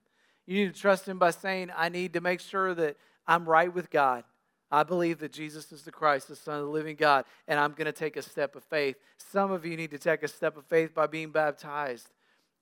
You 0.48 0.64
need 0.64 0.74
to 0.74 0.80
trust 0.80 1.06
Him 1.06 1.18
by 1.18 1.30
saying, 1.30 1.70
I 1.76 1.90
need 1.90 2.14
to 2.14 2.22
make 2.22 2.40
sure 2.40 2.74
that 2.74 2.96
I'm 3.26 3.46
right 3.46 3.72
with 3.72 3.90
God. 3.90 4.24
I 4.70 4.82
believe 4.82 5.18
that 5.18 5.30
Jesus 5.30 5.72
is 5.72 5.82
the 5.82 5.92
Christ, 5.92 6.28
the 6.28 6.36
Son 6.36 6.58
of 6.58 6.64
the 6.64 6.70
living 6.70 6.96
God, 6.96 7.26
and 7.46 7.60
I'm 7.60 7.72
going 7.72 7.84
to 7.84 7.92
take 7.92 8.16
a 8.16 8.22
step 8.22 8.56
of 8.56 8.64
faith. 8.64 8.96
Some 9.18 9.50
of 9.50 9.66
you 9.66 9.76
need 9.76 9.90
to 9.90 9.98
take 9.98 10.22
a 10.22 10.28
step 10.28 10.56
of 10.56 10.64
faith 10.64 10.94
by 10.94 11.06
being 11.06 11.32
baptized 11.32 12.08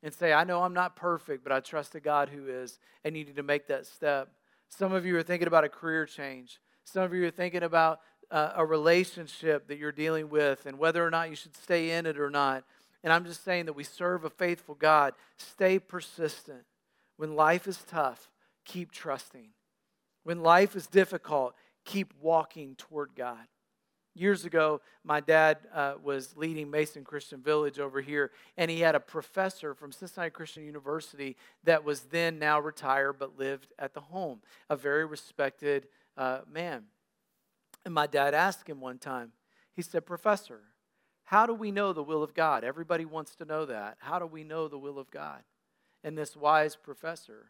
and 0.02 0.12
say, 0.12 0.32
I 0.32 0.42
know 0.42 0.64
I'm 0.64 0.74
not 0.74 0.96
perfect, 0.96 1.44
but 1.44 1.52
I 1.52 1.60
trust 1.60 1.94
a 1.94 2.00
God 2.00 2.28
who 2.28 2.48
is, 2.48 2.80
and 3.04 3.16
you 3.16 3.24
need 3.24 3.36
to 3.36 3.44
make 3.44 3.68
that 3.68 3.86
step. 3.86 4.30
Some 4.68 4.92
of 4.92 5.06
you 5.06 5.16
are 5.16 5.22
thinking 5.22 5.46
about 5.46 5.62
a 5.62 5.68
career 5.68 6.06
change. 6.06 6.58
Some 6.82 7.04
of 7.04 7.14
you 7.14 7.24
are 7.24 7.30
thinking 7.30 7.62
about 7.62 8.00
uh, 8.32 8.50
a 8.56 8.66
relationship 8.66 9.68
that 9.68 9.78
you're 9.78 9.92
dealing 9.92 10.28
with 10.28 10.66
and 10.66 10.76
whether 10.76 11.06
or 11.06 11.10
not 11.10 11.30
you 11.30 11.36
should 11.36 11.54
stay 11.54 11.92
in 11.92 12.04
it 12.04 12.18
or 12.18 12.30
not. 12.30 12.64
And 13.04 13.12
I'm 13.12 13.24
just 13.24 13.44
saying 13.44 13.66
that 13.66 13.74
we 13.74 13.84
serve 13.84 14.24
a 14.24 14.30
faithful 14.30 14.74
God. 14.74 15.14
Stay 15.38 15.78
persistent. 15.78 16.64
When 17.16 17.34
life 17.34 17.66
is 17.66 17.78
tough, 17.88 18.30
keep 18.64 18.92
trusting. 18.92 19.48
When 20.24 20.42
life 20.42 20.76
is 20.76 20.86
difficult, 20.86 21.54
keep 21.84 22.12
walking 22.20 22.74
toward 22.76 23.14
God. 23.14 23.46
Years 24.14 24.46
ago, 24.46 24.80
my 25.04 25.20
dad 25.20 25.58
uh, 25.74 25.94
was 26.02 26.36
leading 26.36 26.70
Mason 26.70 27.04
Christian 27.04 27.42
Village 27.42 27.78
over 27.78 28.00
here, 28.00 28.30
and 28.56 28.70
he 28.70 28.80
had 28.80 28.94
a 28.94 29.00
professor 29.00 29.74
from 29.74 29.92
Cincinnati 29.92 30.30
Christian 30.30 30.64
University 30.64 31.36
that 31.64 31.84
was 31.84 32.00
then 32.00 32.38
now 32.38 32.58
retired 32.58 33.18
but 33.18 33.38
lived 33.38 33.74
at 33.78 33.92
the 33.92 34.00
home, 34.00 34.40
a 34.70 34.76
very 34.76 35.04
respected 35.04 35.86
uh, 36.16 36.40
man. 36.50 36.84
And 37.84 37.92
my 37.92 38.06
dad 38.06 38.32
asked 38.32 38.66
him 38.66 38.80
one 38.80 38.98
time, 38.98 39.32
he 39.74 39.82
said, 39.82 40.06
Professor, 40.06 40.60
how 41.24 41.44
do 41.44 41.52
we 41.52 41.70
know 41.70 41.92
the 41.92 42.02
will 42.02 42.22
of 42.22 42.32
God? 42.32 42.64
Everybody 42.64 43.04
wants 43.04 43.34
to 43.36 43.44
know 43.44 43.66
that. 43.66 43.98
How 44.00 44.18
do 44.18 44.26
we 44.26 44.44
know 44.44 44.66
the 44.66 44.78
will 44.78 44.98
of 44.98 45.10
God? 45.10 45.42
And 46.06 46.16
this 46.16 46.36
wise 46.36 46.76
professor 46.76 47.46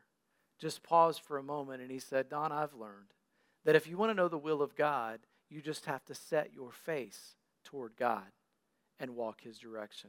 just 0.59 0.83
paused 0.83 1.21
for 1.21 1.37
a 1.37 1.43
moment 1.43 1.83
and 1.83 1.91
he 1.91 1.99
said, 1.99 2.31
Don, 2.31 2.53
I've 2.53 2.73
learned 2.73 3.13
that 3.67 3.77
if 3.77 3.87
you 3.87 3.99
want 3.99 4.09
to 4.09 4.15
know 4.15 4.29
the 4.29 4.39
will 4.39 4.63
of 4.63 4.75
God, 4.75 5.21
you 5.51 5.61
just 5.61 5.85
have 5.85 6.03
to 6.07 6.15
set 6.15 6.55
your 6.55 6.73
face 6.73 7.35
toward 7.65 7.99
God 7.99 8.25
and 8.99 9.15
walk 9.15 9.43
his 9.43 9.59
direction. 9.59 10.09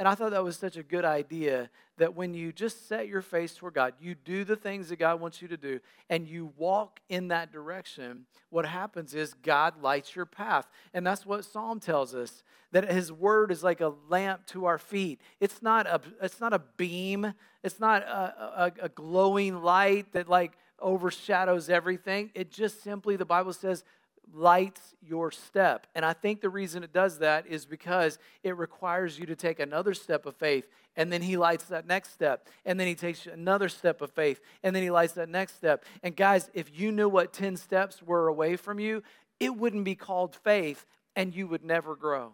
And 0.00 0.08
I 0.08 0.14
thought 0.14 0.30
that 0.30 0.42
was 0.42 0.56
such 0.56 0.78
a 0.78 0.82
good 0.82 1.04
idea 1.04 1.68
that 1.98 2.16
when 2.16 2.32
you 2.32 2.52
just 2.52 2.88
set 2.88 3.06
your 3.06 3.20
face 3.20 3.54
toward 3.54 3.74
God, 3.74 3.92
you 4.00 4.14
do 4.14 4.44
the 4.44 4.56
things 4.56 4.88
that 4.88 4.98
God 4.98 5.20
wants 5.20 5.42
you 5.42 5.48
to 5.48 5.58
do, 5.58 5.78
and 6.08 6.26
you 6.26 6.54
walk 6.56 7.00
in 7.10 7.28
that 7.28 7.52
direction, 7.52 8.24
what 8.48 8.64
happens 8.64 9.14
is 9.14 9.34
God 9.34 9.82
lights 9.82 10.16
your 10.16 10.24
path. 10.24 10.66
And 10.94 11.06
that's 11.06 11.26
what 11.26 11.44
Psalm 11.44 11.80
tells 11.80 12.14
us 12.14 12.42
that 12.72 12.90
his 12.90 13.12
word 13.12 13.52
is 13.52 13.62
like 13.62 13.82
a 13.82 13.92
lamp 14.08 14.46
to 14.46 14.64
our 14.64 14.78
feet. 14.78 15.20
It's 15.38 15.60
not 15.60 15.86
a, 15.86 16.00
it's 16.22 16.40
not 16.40 16.54
a 16.54 16.62
beam, 16.78 17.34
it's 17.62 17.78
not 17.78 18.02
a, 18.02 18.72
a, 18.80 18.84
a 18.84 18.88
glowing 18.88 19.62
light 19.62 20.14
that 20.14 20.30
like 20.30 20.52
overshadows 20.78 21.68
everything. 21.68 22.30
It 22.34 22.50
just 22.50 22.82
simply, 22.82 23.16
the 23.16 23.26
Bible 23.26 23.52
says, 23.52 23.84
lights 24.32 24.94
your 25.00 25.30
step. 25.30 25.86
And 25.94 26.04
I 26.04 26.12
think 26.12 26.40
the 26.40 26.48
reason 26.48 26.82
it 26.82 26.92
does 26.92 27.18
that 27.18 27.46
is 27.46 27.66
because 27.66 28.18
it 28.42 28.56
requires 28.56 29.18
you 29.18 29.26
to 29.26 29.36
take 29.36 29.60
another 29.60 29.94
step 29.94 30.26
of 30.26 30.36
faith. 30.36 30.66
And 30.96 31.12
then 31.12 31.22
he 31.22 31.36
lights 31.36 31.64
that 31.64 31.86
next 31.86 32.12
step. 32.12 32.48
And 32.64 32.78
then 32.78 32.86
he 32.86 32.94
takes 32.94 33.26
another 33.26 33.68
step 33.68 34.00
of 34.00 34.10
faith. 34.10 34.40
And 34.62 34.74
then 34.74 34.82
he 34.82 34.90
lights 34.90 35.14
that 35.14 35.28
next 35.28 35.56
step. 35.56 35.84
And 36.02 36.16
guys, 36.16 36.50
if 36.54 36.78
you 36.78 36.92
knew 36.92 37.08
what 37.08 37.32
10 37.32 37.56
steps 37.56 38.02
were 38.02 38.28
away 38.28 38.56
from 38.56 38.78
you, 38.78 39.02
it 39.38 39.56
wouldn't 39.56 39.84
be 39.84 39.94
called 39.94 40.36
faith 40.36 40.84
and 41.16 41.34
you 41.34 41.46
would 41.46 41.64
never 41.64 41.96
grow. 41.96 42.32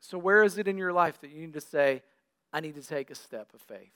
So, 0.00 0.18
where 0.18 0.42
is 0.44 0.58
it 0.58 0.68
in 0.68 0.78
your 0.78 0.92
life 0.92 1.20
that 1.22 1.30
you 1.30 1.40
need 1.40 1.54
to 1.54 1.60
say, 1.60 2.02
I 2.52 2.60
need 2.60 2.76
to 2.76 2.82
take 2.82 3.10
a 3.10 3.14
step 3.14 3.52
of 3.54 3.60
faith? 3.60 3.92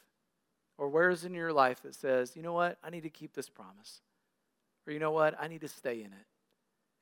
Or 0.79 0.89
where 0.89 1.11
is 1.11 1.25
it 1.25 1.29
in 1.29 1.35
your 1.35 1.53
life 1.53 1.83
that 1.83 1.95
says, 1.95 2.35
you 2.35 2.43
know 2.43 2.53
what, 2.53 2.79
I 2.83 2.91
need 2.91 3.03
to 3.03 3.11
keep 3.11 3.35
this 3.35 3.49
promise? 3.49 4.01
Or 4.87 4.93
you 4.93 4.99
know 4.99 5.13
what, 5.13 5.37
I 5.41 5.47
need 5.47 5.61
to 5.61 5.69
stay 5.69 6.01
in 6.01 6.07
it? 6.07 6.27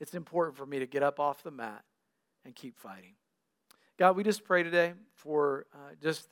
It's 0.00 0.14
important 0.14 0.56
for 0.56 0.66
me 0.66 0.78
to 0.78 0.86
get 0.86 1.02
up 1.02 1.20
off 1.20 1.42
the 1.42 1.50
mat 1.50 1.84
and 2.44 2.54
keep 2.54 2.78
fighting. 2.78 3.14
God, 3.98 4.16
we 4.16 4.24
just 4.24 4.44
pray 4.44 4.62
today 4.62 4.94
for 5.14 5.66
uh, 5.74 5.94
just, 6.02 6.28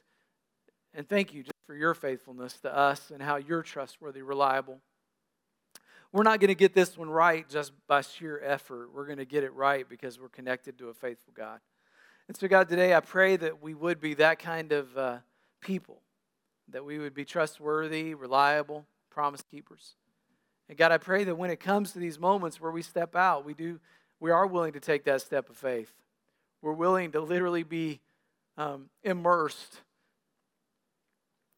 and 0.95 1.07
thank 1.07 1.35
you 1.35 1.43
just 1.43 1.53
for 1.67 1.75
your 1.75 1.93
faithfulness 1.93 2.55
to 2.63 2.75
us 2.75 3.11
and 3.13 3.23
how 3.23 3.37
you're 3.37 3.63
trustworthy, 3.63 4.23
reliable. 4.23 4.81
We're 6.11 6.23
not 6.23 6.41
going 6.41 6.49
to 6.49 6.55
get 6.55 6.73
this 6.73 6.97
one 6.97 7.11
right 7.11 7.47
just 7.47 7.73
by 7.87 8.01
sheer 8.01 8.41
effort. 8.43 8.89
We're 8.95 9.05
going 9.05 9.19
to 9.19 9.27
get 9.27 9.45
it 9.45 9.53
right 9.53 9.87
because 9.87 10.19
we're 10.19 10.31
connected 10.31 10.79
to 10.79 10.89
a 10.89 10.95
faithful 10.95 11.35
God. 11.37 11.61
And 12.27 12.37
so, 12.37 12.49
God, 12.49 12.71
today 12.71 12.95
I 12.95 13.01
pray 13.01 13.37
that 13.37 13.63
we 13.63 13.75
would 13.75 14.01
be 14.01 14.15
that 14.15 14.39
kind 14.39 14.73
of 14.73 14.97
uh, 14.97 15.19
people, 15.61 16.01
that 16.69 16.87
we 16.87 16.99
would 16.99 17.13
be 17.13 17.27
trustworthy, 17.27 18.15
reliable, 18.15 18.87
promise 19.11 19.43
keepers. 19.51 19.97
And 20.69 20.77
God, 20.77 20.93
I 20.93 20.99
pray 20.99 21.25
that 21.25 21.37
when 21.37 21.51
it 21.51 21.61
comes 21.61 21.93
to 21.93 21.99
these 21.99 22.19
moments 22.19 22.61
where 22.61 22.71
we 22.71 22.83
step 22.83 23.17
out, 23.17 23.45
we 23.45 23.55
do 23.55 23.81
we 24.21 24.31
are 24.31 24.47
willing 24.47 24.73
to 24.73 24.81
take 24.81 25.05
that 25.05 25.23
step 25.23 25.49
of 25.49 25.57
faith. 25.57 25.93
We're 26.61 26.73
willing 26.73 27.13
to 27.13 27.21
literally 27.21 27.63
be 27.63 28.01
um, 28.57 28.91
immersed 29.05 29.81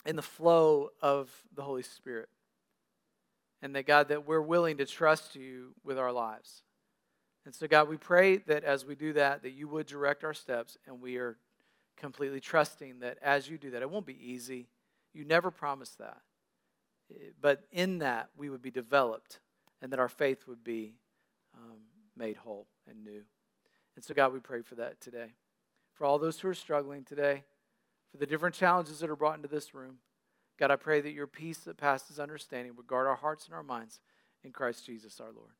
in 0.04 0.16
the 0.16 0.22
flow 0.22 0.90
of 1.00 1.30
the 1.54 1.62
Holy 1.62 1.82
Spirit. 1.82 2.28
And 3.62 3.74
that, 3.74 3.86
God, 3.86 4.08
that 4.08 4.26
we're 4.26 4.40
willing 4.40 4.78
to 4.78 4.86
trust 4.86 5.36
you 5.36 5.74
with 5.84 5.98
our 5.98 6.12
lives. 6.12 6.62
And 7.44 7.54
so, 7.54 7.66
God, 7.66 7.88
we 7.88 7.96
pray 7.96 8.38
that 8.38 8.64
as 8.64 8.84
we 8.84 8.94
do 8.94 9.14
that, 9.14 9.42
that 9.42 9.52
you 9.52 9.68
would 9.68 9.86
direct 9.86 10.24
our 10.24 10.34
steps, 10.34 10.76
and 10.86 11.00
we 11.00 11.16
are 11.16 11.36
completely 11.96 12.40
trusting 12.40 13.00
that 13.00 13.18
as 13.22 13.48
you 13.48 13.58
do 13.58 13.70
that, 13.70 13.82
it 13.82 13.90
won't 13.90 14.06
be 14.06 14.18
easy. 14.20 14.68
You 15.12 15.24
never 15.24 15.50
promised 15.50 15.98
that. 15.98 16.18
But 17.40 17.64
in 17.72 17.98
that, 17.98 18.30
we 18.36 18.50
would 18.50 18.62
be 18.62 18.70
developed 18.70 19.40
and 19.82 19.92
that 19.92 19.98
our 19.98 20.08
faith 20.08 20.46
would 20.46 20.62
be 20.62 20.94
um, 21.54 21.78
made 22.16 22.36
whole 22.36 22.66
and 22.88 23.02
new. 23.04 23.22
And 23.96 24.04
so, 24.04 24.14
God, 24.14 24.32
we 24.32 24.40
pray 24.40 24.62
for 24.62 24.76
that 24.76 25.00
today. 25.00 25.34
For 25.94 26.04
all 26.04 26.18
those 26.18 26.38
who 26.40 26.48
are 26.48 26.54
struggling 26.54 27.04
today, 27.04 27.44
for 28.10 28.18
the 28.18 28.26
different 28.26 28.54
challenges 28.54 29.00
that 29.00 29.10
are 29.10 29.16
brought 29.16 29.36
into 29.36 29.48
this 29.48 29.74
room, 29.74 29.98
God, 30.58 30.70
I 30.70 30.76
pray 30.76 31.00
that 31.00 31.12
your 31.12 31.26
peace 31.26 31.58
that 31.58 31.76
passes 31.76 32.18
understanding 32.18 32.76
would 32.76 32.86
guard 32.86 33.06
our 33.06 33.16
hearts 33.16 33.46
and 33.46 33.54
our 33.54 33.62
minds 33.62 34.00
in 34.44 34.52
Christ 34.52 34.86
Jesus 34.86 35.20
our 35.20 35.32
Lord. 35.32 35.52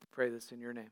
We 0.00 0.06
pray 0.10 0.30
this 0.30 0.52
in 0.52 0.60
your 0.60 0.72
name. 0.72 0.90